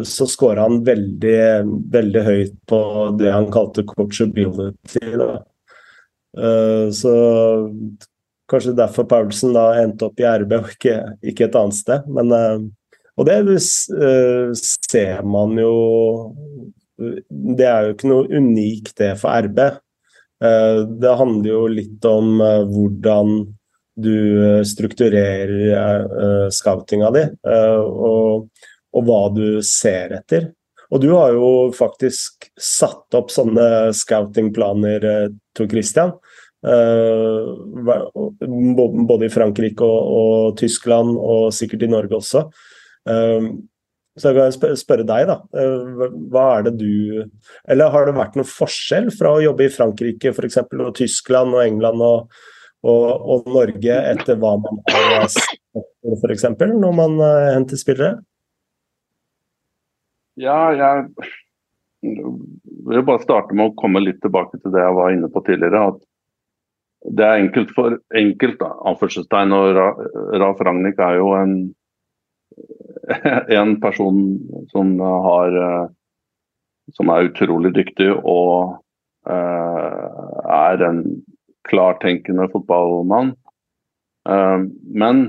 [0.07, 1.41] så skåra han veldig,
[1.91, 2.79] veldig høyt på
[3.19, 5.01] det han kalte coachability.
[6.39, 7.13] Uh, så
[8.49, 10.95] kanskje derfor Paulsen da endte opp i RB og ikke,
[11.31, 12.07] ikke et annet sted.
[12.11, 12.33] Men,
[13.19, 15.73] og det ser man jo
[17.29, 19.61] Det er jo ikke noe unikt det for RB.
[20.43, 23.33] Eh, det handler jo litt om eh, hvordan
[23.99, 28.47] du eh, strukturerer scoutinga di, og,
[28.95, 30.49] og, hva du ser etter.
[30.89, 35.03] Og du har jo faktisk satt opp sånne scoutingplaner,
[35.53, 36.15] Tor Christian.
[39.09, 42.41] Både i Frankrike og, og, Tyskland, og sikkert i Norge også.
[44.19, 45.37] Så jeg kan spørre deg, da.
[45.55, 47.23] Eh, hva er det du
[47.69, 51.55] Eller har det vært noen forskjell fra å jobbe i Frankrike for eksempel, og Tyskland
[51.55, 52.41] og England og,
[52.83, 53.05] og,
[53.35, 55.55] og Norge etter hva man har sett
[56.19, 56.47] f.eks.
[56.57, 57.19] når man
[57.53, 58.17] henter spillere?
[60.39, 61.07] Ja, jeg
[62.01, 65.89] vil bare starte med å komme litt tilbake til det jeg var inne på tidligere.
[65.91, 65.99] at
[67.03, 69.53] Det er enkelt for enkelt, da, anførselstegn.
[69.55, 69.77] Og
[70.41, 71.55] Ralf Ragnhild er jo en
[73.61, 74.19] en person
[74.71, 75.87] som har eh,
[76.95, 78.79] som er utrolig dyktig og
[79.29, 81.03] uh, er en
[81.69, 83.35] klartenkende fotballmann.
[84.29, 85.21] Uh, men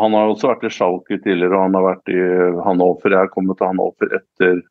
[0.00, 2.20] han har også vært i Schalke tidligere, og han har vært i
[2.64, 3.12] Hannover.
[3.12, 4.62] Jeg har kommet til Hannover etter,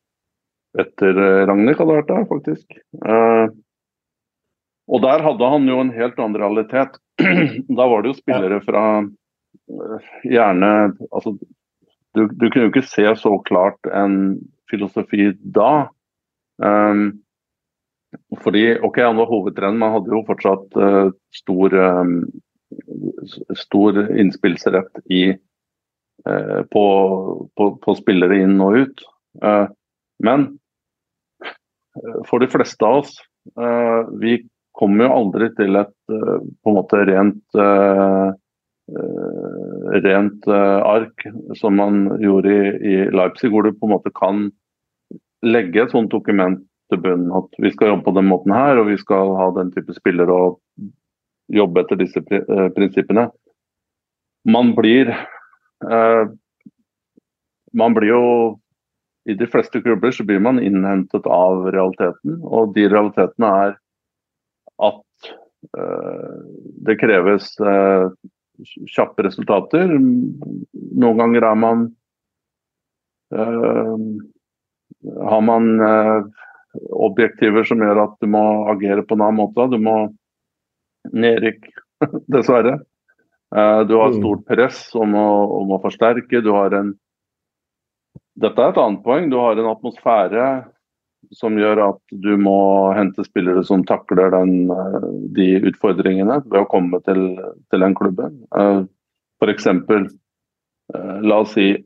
[0.82, 2.80] etter Ragnhild hadde vært der, faktisk.
[3.06, 3.46] Uh,
[4.90, 6.98] og der hadde han jo en helt annen realitet.
[7.78, 8.84] da var det jo spillere fra
[10.26, 10.70] gjerne
[11.12, 11.36] altså
[12.14, 15.90] du, du, kunne jo ikke se så klart en filosofi da.
[16.58, 17.20] Um,
[18.42, 22.16] fordi OK, han var hovedtrener, men hadde jo fortsatt uh, stor, um,
[23.58, 25.22] stor innspillsrett i,
[26.26, 26.84] uh, på,
[27.54, 29.06] på, på, spillere inn og ut.
[29.44, 29.70] Uh,
[30.26, 30.50] men
[32.26, 33.16] for de fleste av oss,
[34.20, 34.36] vi
[34.80, 37.60] kommer jo aldri til et på en måte rent
[38.90, 44.48] Eh, rent eh, ark, som man gjorde i, Leipzig, hvor du på en måte kan
[45.46, 46.58] legge et sånt dokument
[46.90, 47.30] til bunnen.
[47.36, 50.34] At vi skal jobbe på den måten her, og vi skal ha den type spillere
[50.34, 50.88] og
[51.54, 53.28] jobbe etter disse eh, prinsippene.
[54.48, 56.24] Man blir eh,
[57.76, 58.22] Man blir jo
[59.28, 63.74] I de fleste klubber så blir man innhentet av realiteten, og de realitetene er
[64.86, 65.30] at
[65.76, 66.36] eh,
[66.86, 68.06] det kreves eh,
[68.94, 69.90] kjappe resultater.
[69.90, 71.86] Noen ganger er man
[73.32, 73.96] uh,
[75.30, 75.68] Har man
[76.92, 79.64] objektiver som gjør at du må agere på en annen måte.
[79.72, 79.94] Du må
[81.16, 81.70] nedrykk,
[82.34, 82.74] dessverre.
[83.48, 84.18] Du har mm.
[84.18, 85.30] stort press om å,
[85.62, 86.42] om å forsterke.
[86.44, 86.92] Du har en
[88.40, 89.32] Dette er et annet poeng.
[89.32, 90.44] Du har en atmosfære
[91.36, 96.68] som gjør at du må hente spillere som takler den, eh, de utfordringene ved å
[96.70, 97.22] komme til,
[97.70, 98.40] til den klubben.
[98.54, 98.86] Uh,
[99.40, 99.66] F.eks.
[99.70, 101.72] Eh, la oss si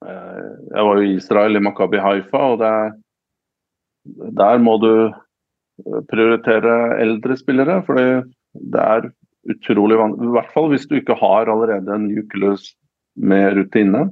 [0.00, 2.76] Jeg var jo i Israel, i Makabi Haifa, og det,
[4.38, 5.10] der må du
[6.08, 7.82] prioritere eldre spillere.
[7.84, 9.10] For det er
[9.52, 12.70] utrolig vanskelig, i hvert fall hvis du ikke har allerede en nucleus
[13.20, 14.06] med rutine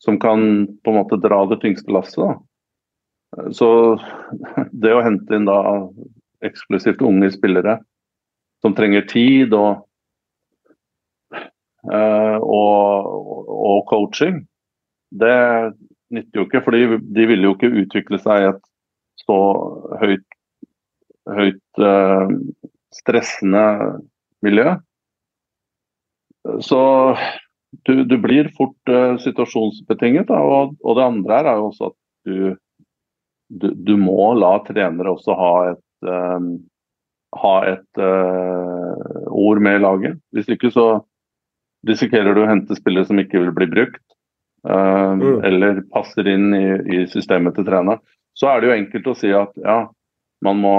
[0.00, 0.40] som kan
[0.80, 2.40] på en måte dra det tyngste lasset.
[3.56, 3.70] Så
[4.82, 5.60] det å hente inn da
[6.44, 7.78] eksklusivt unge spillere
[8.64, 9.84] som trenger tid og,
[11.88, 14.42] eh, og, og coaching,
[15.10, 15.36] det
[16.12, 16.62] nytter jo ikke.
[16.66, 18.62] For de vil jo ikke utvikle seg i et
[19.20, 19.38] så
[20.00, 20.38] høyt,
[21.30, 22.30] høyt uh,
[22.94, 23.64] stressende
[24.44, 24.74] miljø.
[26.64, 26.80] så
[27.86, 30.30] du, du, blir fort uh, situasjonsbetinget.
[30.30, 32.56] Da, og, og, det andre er jo også at du,
[33.50, 36.52] du, du må la trenere også ha et, um,
[37.40, 40.20] ha et uh, ord med i laget.
[40.34, 40.86] Hvis ikke så
[41.88, 44.02] risikerer du å hente spillere som ikke vil bli brukt.
[44.66, 45.36] Uh, mm.
[45.48, 48.02] Eller passer inn i, i, systemet til treneren.
[48.36, 49.82] Så er det jo enkelt å si at ja,
[50.44, 50.76] man må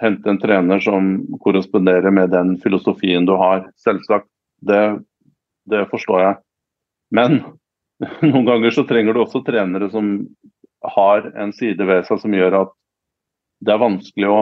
[0.00, 1.12] hente en trener som
[1.44, 3.66] korresponderer med den filosofien du har.
[3.80, 4.28] Selvsagt.
[4.64, 4.82] Det
[5.70, 6.38] det forstår jeg.
[7.14, 7.40] Men
[8.32, 10.12] noen ganger så trenger du også trenere som
[10.82, 12.76] har en side ved seg som gjør at
[13.60, 14.38] det er vanskelig å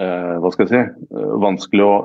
[0.00, 0.82] eh, Hva skal jeg si?
[1.10, 1.96] Eh, vanskelig å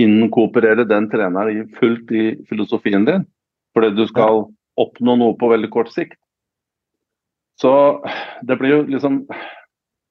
[0.00, 3.26] innkooperere den treneren fullt i filosofien din.
[3.74, 4.46] Fordi du skal
[4.80, 6.18] oppnå noe på veldig kort sikt.
[7.60, 7.72] Så
[8.46, 9.24] det blir jo liksom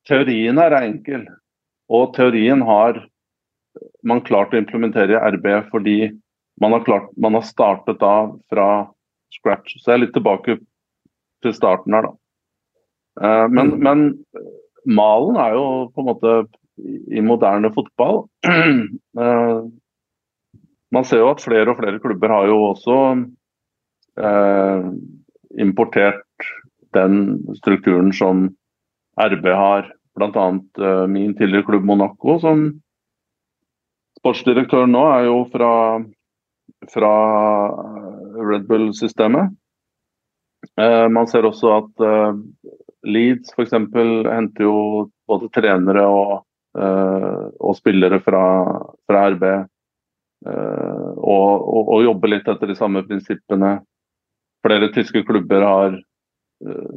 [0.09, 1.25] Teorien er enkel.
[1.89, 3.01] Og teorien har
[4.05, 5.97] man klart å implementere i RB fordi
[6.61, 8.69] man har, klart, man har startet da fra
[9.33, 9.77] scratch.
[9.77, 10.57] Så jeg er litt tilbake
[11.43, 12.15] til starten her, da.
[13.19, 13.83] Uh, men, mm.
[13.83, 14.05] men,
[14.87, 16.35] malen er jo på en måte
[17.11, 19.65] i moderne fotball uh,
[20.95, 22.95] Man ser jo at flere og flere klubber har jo også
[24.17, 24.87] eh,
[25.61, 26.47] importert
[26.97, 27.19] den
[27.59, 28.47] strukturen som
[29.21, 29.91] RB har.
[30.17, 30.45] Bl.a.
[30.57, 32.63] Eh, min tidligere klubb Monaco, som
[34.17, 35.73] sportsdirektør nå er jo fra
[36.87, 37.13] fra
[38.39, 39.51] Red Bull-systemet.
[40.79, 42.39] Eh, man ser også at eh,
[43.07, 43.73] Leeds f.eks.
[43.73, 46.33] henter jo både trenere og,
[46.79, 48.43] eh, og spillere fra,
[49.07, 49.45] fra RB.
[50.39, 53.73] Og, og, og, jobber litt etter de samme prinsippene.
[54.63, 55.97] Flere tyske klubber har,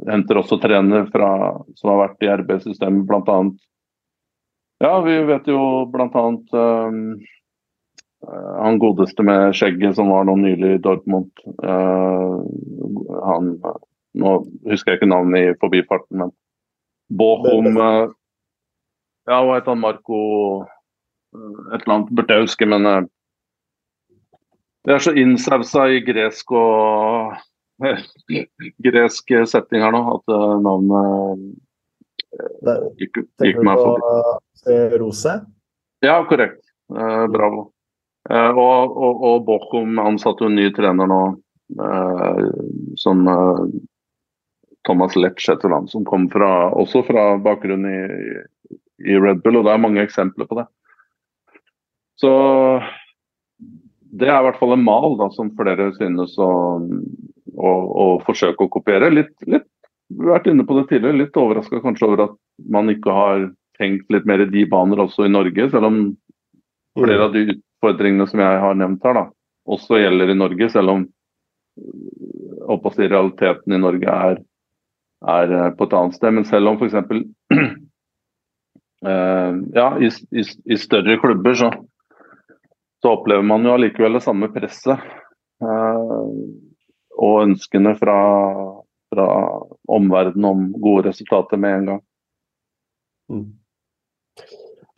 [0.07, 1.27] henter også trenere fra,
[1.75, 3.35] som har vært i RB-systemet, bl.a.
[4.83, 5.59] Ja, vi vet jo
[5.91, 6.23] bl.a.
[6.55, 7.01] Um,
[8.31, 11.31] han godeste med skjegget som var nå nylig i Dortmund.
[11.63, 12.39] Uh,
[13.27, 13.57] han
[14.13, 14.31] Nå
[14.69, 16.29] husker jeg ikke navnet i forbifarten, men
[17.17, 18.11] Bochum uh,
[19.25, 19.81] Ja, hva het han?
[19.81, 20.19] Marco
[21.73, 22.85] Et eller annet burde jeg huske, men
[24.85, 27.33] det er så innsausa i gresk og
[28.85, 31.41] gresk setting her nå at navnet
[33.01, 34.77] gikk, gikk meg forbi.
[35.01, 35.39] Rose?
[36.05, 36.61] Ja, korrekt.
[37.33, 37.72] bravo.
[38.29, 41.21] Eh, og, og, og Bochum ansatte en ny trener nå,
[41.75, 42.45] eh,
[42.99, 43.63] som eh,
[44.87, 47.99] Thomas Letch et eller annet, som kom fra, også fra bakgrunn i,
[49.03, 50.67] i, Red Bull, og det er mange eksempler på det.
[52.19, 52.31] Så
[54.13, 56.51] det er i hvert fall en mal da, som flere synes å,
[57.57, 57.71] å,
[58.05, 59.11] å forsøke å kopiere.
[59.11, 59.67] Litt, litt
[60.13, 62.39] vært inne på det tidligere, litt overraska kanskje over at
[62.71, 63.47] man ikke har
[63.81, 66.01] tenkt litt mer i de baner også i Norge, selv om
[66.99, 69.23] flere av de utfordringene som jeg har nevnt her, da,
[69.67, 71.05] også gjelder i Norge, selv om
[72.95, 74.43] si, realiteten i Norge er,
[75.27, 76.33] er, eh, på et annet sted.
[76.33, 76.93] Men selv om f.eks.
[79.03, 81.71] Uh, ja, i, i, i, større klubber så,
[83.01, 84.99] så, opplever man jo allikevel det samme presset.
[85.63, 86.31] Uh,
[87.13, 88.17] og ønskene fra,
[89.13, 89.27] fra
[89.87, 92.01] omverdenen om gode resultater med en gang.
[93.31, 93.51] Mm.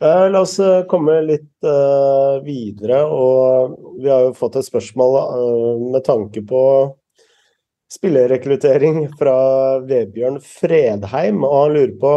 [0.02, 3.02] La oss uh, komme litt uh, videre.
[3.08, 5.18] og Vi har jo fått et spørsmål
[5.92, 6.62] med tanke på
[7.92, 9.36] spillerrekruttering fra
[9.86, 11.44] Vebjørn Fredheim.
[11.44, 12.16] og Han lurer på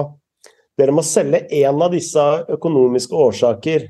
[0.79, 2.23] dere må selge én av disse
[2.55, 3.89] økonomiske årsaker.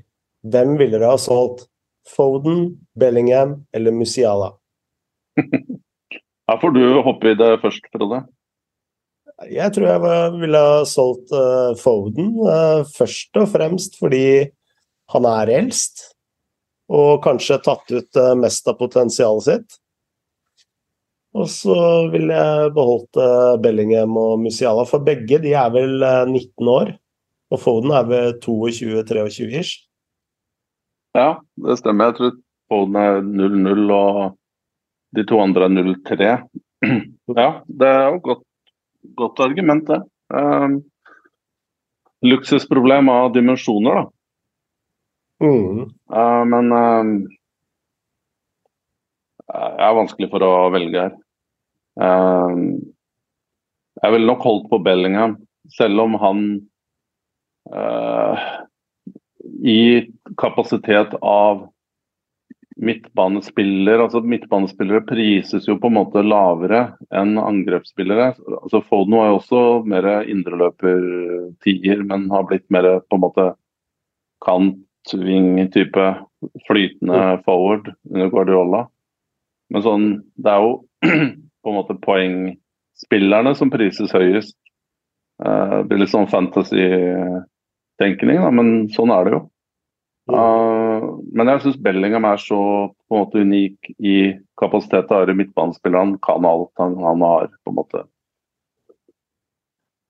[0.49, 1.67] Hvem ville dere ha solgt?
[2.09, 4.55] Foden, Bellingham eller Musiala?
[6.49, 8.23] Her får du hoppe i det først, Frode.
[9.47, 14.49] Jeg tror jeg ville ha solgt uh, Foden, uh, først og fremst fordi
[15.13, 16.09] han er eldst.
[16.91, 19.77] Og kanskje tatt ut uh, mest av potensialet sitt.
[21.37, 21.77] Og så
[22.09, 23.19] ville jeg beholdt
[23.61, 26.89] Bellingham og Musiala, for begge de er vel 19 år.
[27.53, 29.83] Og Foden er vel 22-23 ish.
[31.13, 32.09] Ja, det stemmer.
[32.09, 32.33] Jeg tror
[32.73, 34.19] Foden er 0-0 og
[35.15, 36.33] de to andre er 0-3.
[37.37, 38.45] Ja, det er jo godt
[39.19, 39.99] godt argument, det.
[40.33, 40.79] Um,
[42.25, 44.07] luksusproblem av dimensjoner, da.
[45.39, 45.85] Mm.
[46.11, 47.11] Uh, men um,
[49.49, 51.13] jeg er vanskelig for å velge her.
[51.99, 52.79] Um,
[53.99, 55.37] jeg ville nok holdt på Bellingham,
[55.75, 56.43] selv om han
[57.73, 58.45] uh,
[59.63, 60.07] i
[60.39, 61.65] kapasitet av
[62.79, 66.81] midtbanespiller, altså Midtbanespillere prises jo på en måte lavere
[67.15, 68.33] enn angrepsspillere.
[68.61, 73.45] Altså Foden er jo også mer indreløper-tier, men har blitt mer på en måte
[74.45, 76.05] kant-ving-type
[76.67, 78.81] flytende forward under Guardiola.
[79.69, 80.05] Men sånn,
[80.39, 80.71] det er jo
[81.63, 84.57] på en måte poengspillerne som prises høyest.
[85.43, 89.41] Uh, det blir litt sånn fantasy-tenkning, men sånn er det jo.
[90.29, 92.59] Uh, men jeg syns Bellingham er så
[93.09, 94.17] på en måte unik i
[94.61, 96.03] kapasitet til å være midtbanespiller.
[96.03, 96.71] Han kan alt.
[96.81, 98.05] Han, han, har på en måte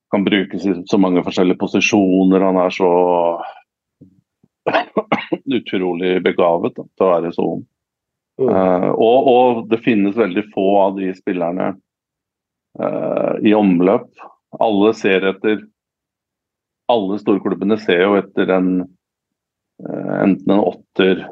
[0.09, 2.43] Kan brukes i så mange forskjellige posisjoner.
[2.47, 2.91] Han er så
[5.59, 7.65] utrolig begavet da, til å være så ung.
[8.39, 11.73] Uh, og, og, det finnes veldig få av de spillerne
[12.79, 14.09] uh, i omløp.
[14.59, 15.67] Alle ser etter
[16.89, 18.71] Alle storklubbene ser jo etter en
[19.79, 21.23] enten en åtter,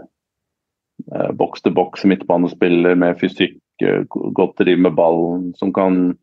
[1.37, 3.59] boks til boks midtbanespiller med fysikk,
[4.07, 6.15] godt driv med ballen, som kan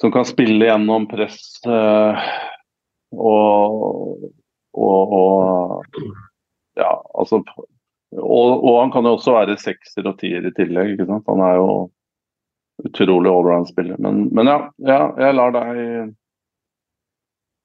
[0.00, 2.16] som kan spille gjennom press og,
[3.12, 4.30] og,
[5.14, 5.84] og
[6.78, 7.42] ja, altså
[8.12, 10.94] og, og, han kan jo også være sekser og tier i tillegg.
[10.94, 11.28] ikke sant?
[11.30, 11.68] Han er jo
[12.84, 13.96] utrolig allround-spiller.
[14.04, 15.78] Men, men ja, ja, jeg lar deg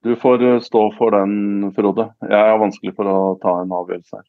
[0.05, 2.09] Du får eh, stå for den, Frode.
[2.21, 4.25] Jeg er vanskelig for å ta en avgjørelse her.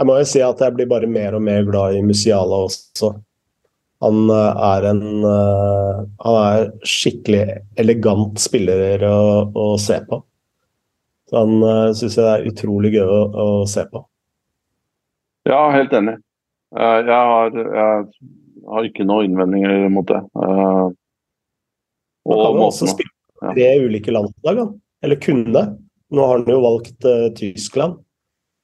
[0.00, 3.12] Jeg må jo si at jeg blir bare mer og mer glad i Musiala også.
[4.04, 7.44] Han eh, er en uh, Han er skikkelig
[7.80, 9.18] elegant spiller å,
[9.52, 10.22] å se på.
[11.30, 14.00] Så han syns jeg er utrolig gøy å, å se på.
[15.48, 16.16] Ja, helt enig.
[16.76, 18.04] Eh, jeg har, jeg
[18.70, 20.20] har ikke noen innvendinger mot det.
[20.20, 20.86] Eh,
[22.30, 23.09] og han kan jo også spille
[23.40, 24.62] tre ulike landslag,
[25.02, 25.64] eller kunne.
[26.10, 28.00] Nå har han jo valgt uh, Tyskland.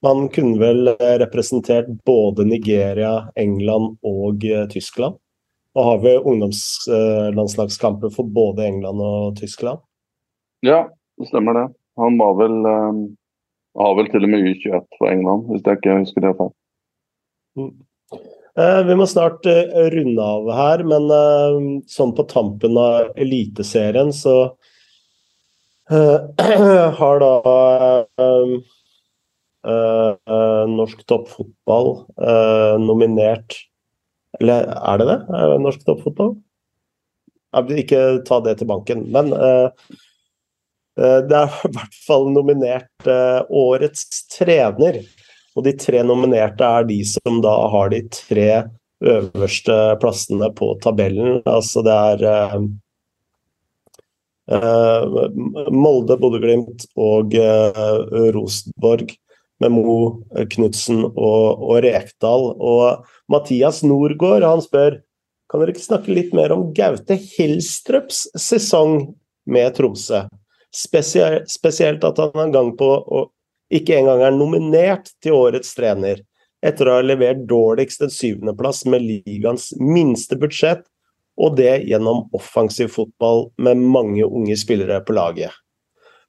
[0.04, 0.88] Man kunne vel
[1.22, 5.16] representert både Nigeria, England og uh, Tyskland.
[5.76, 9.80] Og har vi ungdomslandslagskamper uh, for både England og Tyskland?
[10.66, 10.88] Ja,
[11.20, 11.66] det stemmer det.
[11.96, 13.16] Han var vel um,
[13.76, 16.52] har vel til og med U21 for England, hvis jeg ikke husker det feil.
[18.56, 21.58] Eh, vi må snart eh, runde av her, men eh,
[21.92, 24.36] sånn på tampen av Eliteserien så
[26.98, 27.34] har da
[30.66, 31.92] norsk toppfotball
[32.82, 33.54] nominert
[34.40, 35.18] Eller er det det?
[35.62, 36.34] Norsk toppfotball?
[37.54, 39.30] Jeg vil Ikke ta det til banken, men
[40.96, 43.10] det er i hvert fall nominert
[43.48, 44.98] årets trener.
[45.56, 48.50] Og de tre nominerte er de som da har de tre
[49.06, 51.40] øverste plassene på tabellen.
[51.48, 52.58] Altså det er
[54.46, 59.10] Molde, Bodø-Glimt og uh, Rosenborg
[59.62, 59.96] med Mo
[60.52, 62.52] Knutsen og, og, Rekdal.
[62.54, 65.00] Og Mathias Norgård han spør
[65.50, 69.14] kan dere ikke snakke litt mer om Gaute Helstrøps sesong
[69.46, 70.24] med Tromsø.
[70.74, 73.30] Spesielt, spesielt at han en gang på og
[73.72, 76.20] ikke engang er nominert til årets trener,
[76.62, 80.84] etter å ha levert dårligst en syvendeplass med ligaens minste budsjett,
[81.36, 85.54] og det gjennom offensiv fotball med mange unge spillere på laget.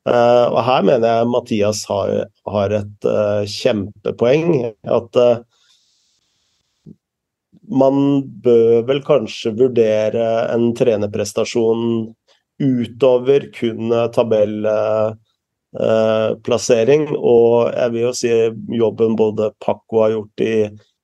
[0.07, 2.11] Uh, og Her mener jeg Mathias har,
[2.47, 4.73] har et uh, kjempepoeng.
[4.87, 5.43] At uh,
[7.67, 12.13] man bør vel kanskje vurdere en trenerprestasjon
[12.63, 14.63] utover kun tabell
[15.79, 17.09] Eh, plassering.
[17.17, 18.31] Og jeg vil jo si
[18.79, 20.55] jobben både Pakko har gjort i,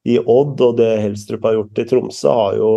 [0.07, 2.71] i Odd og det Helstrup har gjort i Tromsø, har jo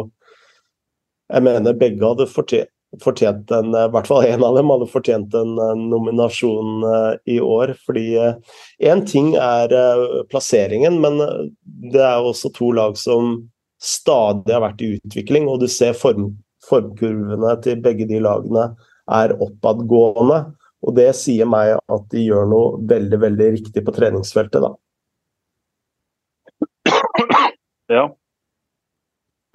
[1.32, 5.56] Jeg mener begge hadde fortjent, en, i hvert fall en av dem hadde fortjent en,
[5.62, 7.74] en nominasjon uh, i år.
[7.86, 8.06] Fordi
[8.78, 9.74] én ting er
[10.30, 11.18] plasseringen, men
[11.92, 13.38] det er også to lag som
[13.82, 15.50] stadig har vært i utvikling.
[15.50, 16.30] Og du ser form,
[16.68, 18.70] formkurvene til begge de lagene
[19.12, 20.44] er oppadgående.
[20.86, 24.74] Og det sier meg at de gjør noe veldig, veldig riktig på treningsfeltet, da.
[27.90, 28.04] Ja.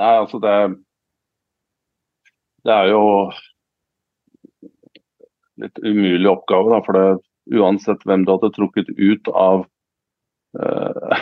[0.01, 0.51] Nei, altså det
[2.65, 3.03] Det er jo
[5.61, 6.81] litt umulig oppgave, da.
[6.85, 7.05] For det,
[7.57, 9.65] uansett hvem du hadde trukket ut av
[10.61, 11.15] uh,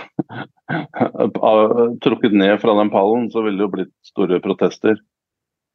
[2.01, 4.95] Trukket ned fra den pallen, så ville det jo blitt store protester.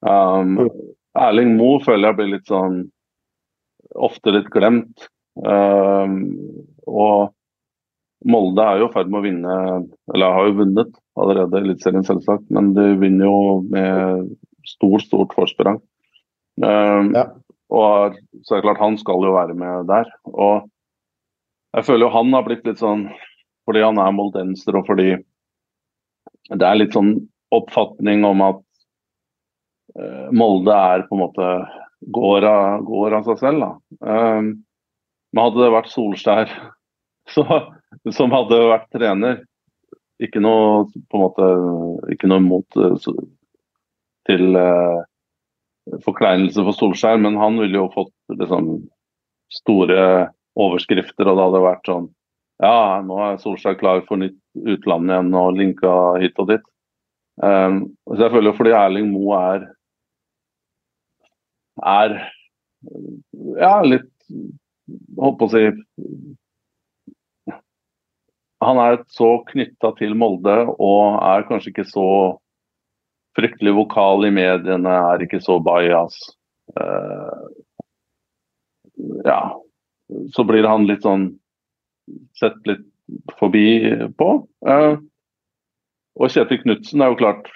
[0.04, 0.68] Um,
[1.14, 2.82] Erling Moe føler jeg blir litt sånn
[3.94, 5.06] ofte litt glemt.
[5.38, 6.34] Um,
[6.86, 7.32] og
[8.24, 9.54] Molde er jo i ferd med å vinne,
[10.14, 12.46] eller har jo vunnet allerede Eliteserien, selvsagt.
[12.54, 14.30] Men de vinner jo med
[14.68, 15.80] stort, stort forsprang.
[16.62, 17.28] Uh, ja.
[17.74, 20.10] Og så er det klart, han skal jo være med der.
[20.30, 20.68] Og
[21.74, 23.08] jeg føler jo han har blitt litt sånn
[23.64, 25.14] fordi han er moldenser, og fordi
[26.52, 27.14] det er litt sånn
[27.54, 28.60] oppfatning om at
[29.96, 31.48] uh, Molde er på en måte
[32.12, 33.64] går av, går av seg selv.
[33.64, 33.72] Da.
[34.04, 34.50] Um,
[35.32, 36.52] men hadde det vært Solskjær
[37.34, 37.44] så,
[38.12, 39.40] som hadde vært trener.
[40.22, 41.48] Ikke noe på en måte,
[42.14, 42.78] ikke noe mot
[44.28, 45.05] til uh,
[46.05, 48.76] forkleinelse for Solskjær, men han ville jo fått liksom,
[49.52, 52.12] store overskrifter, og det hadde vært sånn
[52.62, 55.92] Ja, nå er Solskjær klar for nytt utland igjen og linka
[56.22, 56.62] hit og dit.
[57.42, 59.64] Um, så jeg føler fordi Erling Moe er
[61.82, 62.12] er
[63.59, 64.10] ja, litt
[65.18, 65.62] Holdt på å si
[68.64, 72.06] Han er så knytta til Molde og er kanskje ikke så
[73.36, 76.16] fryktelig vokal i mediene, er ikke så bajas.
[76.78, 77.44] Uh,
[79.27, 79.40] ja,
[80.35, 81.32] så blir han litt sånn
[82.39, 82.86] sett litt
[83.40, 83.66] forbi
[84.19, 84.31] på.
[84.66, 84.97] Uh,
[86.15, 87.51] og Kjetil Knutsen er jo klart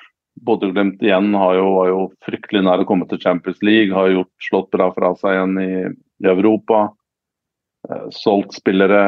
[0.47, 3.95] Bodø-Glimt igjen har jo, var jo fryktelig nær å komme til Champions League.
[3.95, 5.73] Har gjort, slått bra fra seg igjen i,
[6.25, 6.89] i Europa.
[7.89, 9.03] Uh, solgt spillere.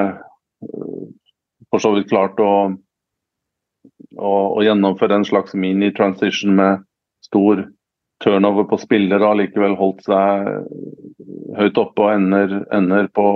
[1.71, 2.75] For så vidt klart å,
[4.19, 6.83] å, å gjennomføre en slags mini-transition med
[7.25, 7.67] stor
[8.25, 9.25] turnover på spillere.
[9.25, 10.51] Har likevel holdt seg
[11.59, 13.27] høyt oppe og ender, ender, på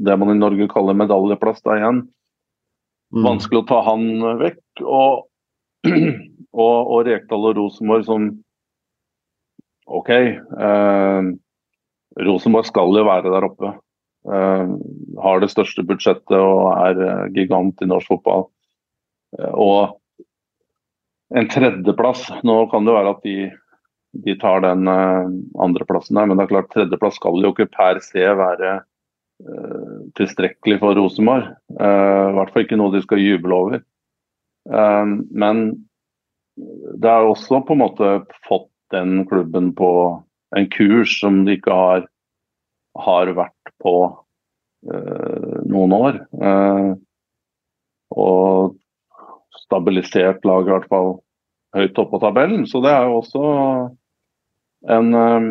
[0.00, 2.04] det man i Norge kaller medaljeplass da igjen.
[3.10, 3.24] Mm.
[3.26, 4.06] Vanskelig å ta han
[4.40, 4.84] vekk.
[4.86, 5.26] Og
[6.52, 8.30] og, og Rekdal og Rosenborg som
[9.90, 10.10] OK.
[10.10, 11.30] Eh,
[12.26, 13.74] Rosenborg skal jo være der oppe.
[14.30, 14.72] Eh,
[15.24, 18.48] har det største budsjettet og er eh, gigant i norsk fotball.
[19.38, 19.96] Og
[21.30, 23.36] en tredjeplass Nå kan det være at de,
[24.24, 25.28] de tar den eh,
[25.62, 30.80] andreplassen der, men det er klart tredjeplass skal jo ikke per se være uh, tilstrekkelig
[30.82, 31.52] for Rosenborg.
[31.70, 33.84] I hvert fall ikke noe de skal juble over.
[35.30, 35.62] men
[37.00, 38.08] det er også på en måte
[38.48, 39.90] fått den klubben på
[40.56, 42.04] en kurs som de ikke har,
[42.98, 46.20] har vært på uh, noen år.
[46.34, 46.92] Uh,
[48.10, 48.76] og
[49.70, 51.12] stabilisert lag, i hvert fall
[51.76, 52.66] høyt oppe på tabellen.
[52.66, 53.42] Så det er jo også
[54.90, 55.50] en uh,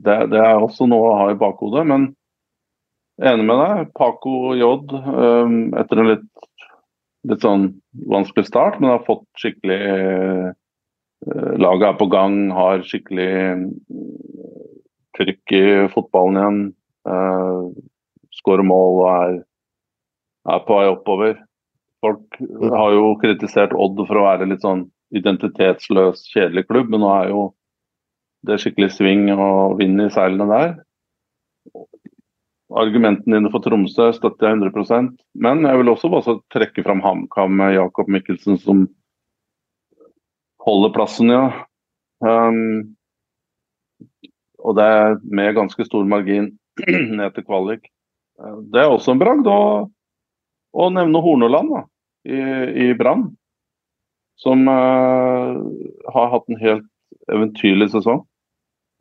[0.00, 1.84] det, det, er også noe å ha i bakhodet.
[1.86, 2.08] Men
[3.20, 3.92] enig med deg.
[3.94, 4.72] Paco J,
[5.78, 6.48] etter en litt
[7.28, 7.70] litt sånn
[8.10, 10.52] vanskelig start, men har fått skikkelig eh,
[11.56, 13.60] Laget er på gang, har skikkelig eh,
[15.16, 15.64] trykk i
[15.94, 16.58] fotballen igjen.
[17.08, 17.62] Eh,
[18.34, 19.38] Skårer mål og er,
[20.52, 21.38] er på vei oppover.
[22.04, 22.40] Folk
[22.74, 27.30] har jo kritisert Odd for å være litt sånn identitetsløs, kjedelig klubb, men nå er
[27.32, 27.44] jo
[28.44, 30.74] det skikkelig sving og vind i seilene der
[32.74, 37.56] argumentene dine for Tromsø støtter jeg 100 Men jeg vil også bare trekke fram HamKam
[37.60, 38.86] med Jakob Mikkelsen, som
[40.64, 41.44] holder plassen, ja.
[42.24, 42.94] Um,
[44.64, 46.54] og det er med ganske stor margin
[47.18, 47.90] ned til kvalik.
[48.72, 49.58] Det er også en bragd å,
[50.74, 51.84] å nevne Horneland da,
[52.24, 52.40] i,
[52.88, 53.28] i Brann.
[54.40, 55.54] Som uh,
[56.12, 56.88] har hatt en helt
[57.30, 58.24] eventyrlig sesong.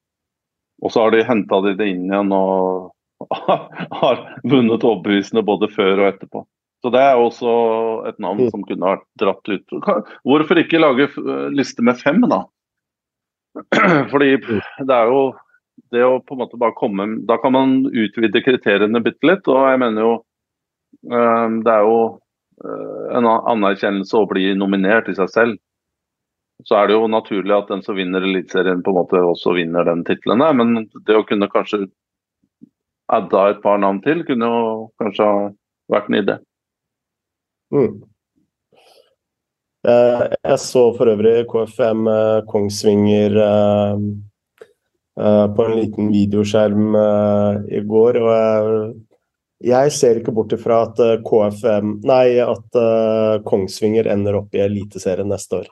[0.82, 2.92] og så har de henta de det inn igjen og
[4.00, 6.44] har vunnet overbevisende både før og etterpå.
[6.84, 7.52] Så Det er også
[8.10, 8.50] et navn mm.
[8.52, 9.76] som kunne vært dratt ut.
[10.28, 12.44] Hvorfor ikke lage eh, liste med fem, da?
[14.12, 14.60] Fordi mm.
[14.86, 15.22] det er jo
[15.92, 19.48] det å på en måte bare komme Da kan man utvide kriteriene bitte litt.
[19.48, 20.12] Og jeg mener jo
[21.10, 21.98] eh, Det er jo
[22.62, 25.58] eh, en anerkjennelse å bli nominert i seg selv.
[26.64, 29.84] Så er det jo naturlig at den som vinner Eliteserien, på en måte også vinner
[29.84, 30.40] den tittelen.
[30.56, 31.84] Men det å kunne kanskje
[33.12, 34.66] adda et par navn til, kunne jo
[35.00, 35.48] kanskje ha
[35.92, 36.38] vært en idé.
[37.74, 37.96] Mm.
[39.86, 43.98] Eh, jeg så for øvrig KFM eh, Kongsvinger eh,
[45.56, 46.96] på en liten videoskjerm
[47.72, 48.18] i går.
[48.20, 52.76] og jeg ser ikke bort ifra at KFM Nei, at
[53.48, 55.70] Kongsvinger ender opp i Eliteserien neste år.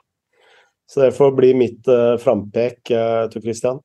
[0.91, 3.81] Så det får bli mitt uh, frampek, uh, Tor Christian.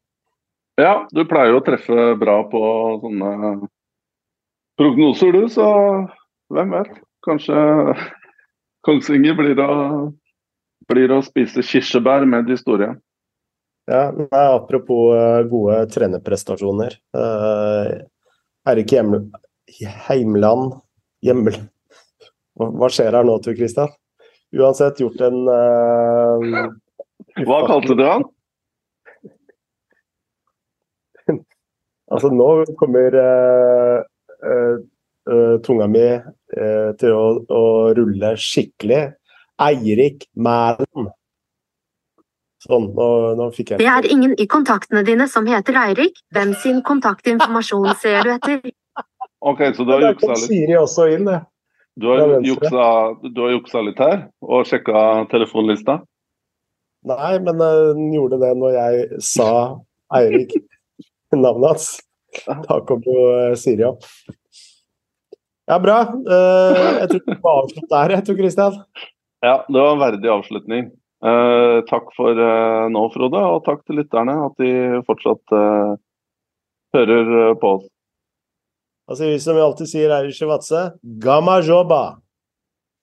[0.80, 2.60] Ja, du pleier å treffe bra på
[3.02, 3.30] sånne
[4.80, 5.66] prognoser, du, så
[6.52, 6.92] hvem vet?
[7.26, 7.56] Kanskje
[8.86, 9.72] Kongsvinger blir å,
[10.88, 12.94] blir å spise kirsebær med de store.
[13.90, 16.96] Ja, nei, Apropos uh, gode trenerprestasjoner.
[17.16, 18.00] Uh,
[18.68, 19.24] er ikke hjeml
[20.08, 20.78] heimland
[21.24, 21.56] hjemmel...
[22.60, 23.88] Hva skjer her nå, Tor Christian?
[24.52, 26.66] Uansett gjort en uh,
[27.38, 28.24] Hva kalte du han?
[32.10, 32.48] Altså, nå
[32.78, 34.00] kommer uh,
[34.42, 37.62] uh, tunga mi uh, til å, å,
[37.94, 39.04] rulle skikkelig.
[39.60, 41.10] Eirik Mælen.
[42.60, 43.06] Sånn, nå,
[43.38, 46.18] nå fikk jeg Det er ingen i kontaktene dine som heter Eirik.
[46.34, 48.60] Hvem sin kontaktinformasjon ser du etter?
[49.40, 51.38] Ok, så du har juksa litt, Siri også inn, det.
[51.96, 52.88] du har juksa,
[53.22, 56.02] du har juksa litt her og sjekka telefonlista?
[57.08, 59.50] Nei, men hun den gjorde det når jeg sa
[60.16, 60.52] Eirik,
[61.32, 61.88] navnet hans.
[62.46, 64.04] Da kom jo eh, Siri opp.
[65.70, 66.02] Ja, bra.
[66.26, 68.78] Uh, jeg tror vi må avslutte der, jeg tror, Kristian.
[69.40, 70.88] Ja, det var en verdig avslutning.
[71.20, 75.94] Uh, takk for uh, nå, Frode, og takk til lytterne at de fortsatt uh,
[76.96, 77.88] hører eh, på oss.
[79.18, 80.84] Sier vi som vi alltid sier her i Shivatse,
[81.22, 82.19] gamma joba!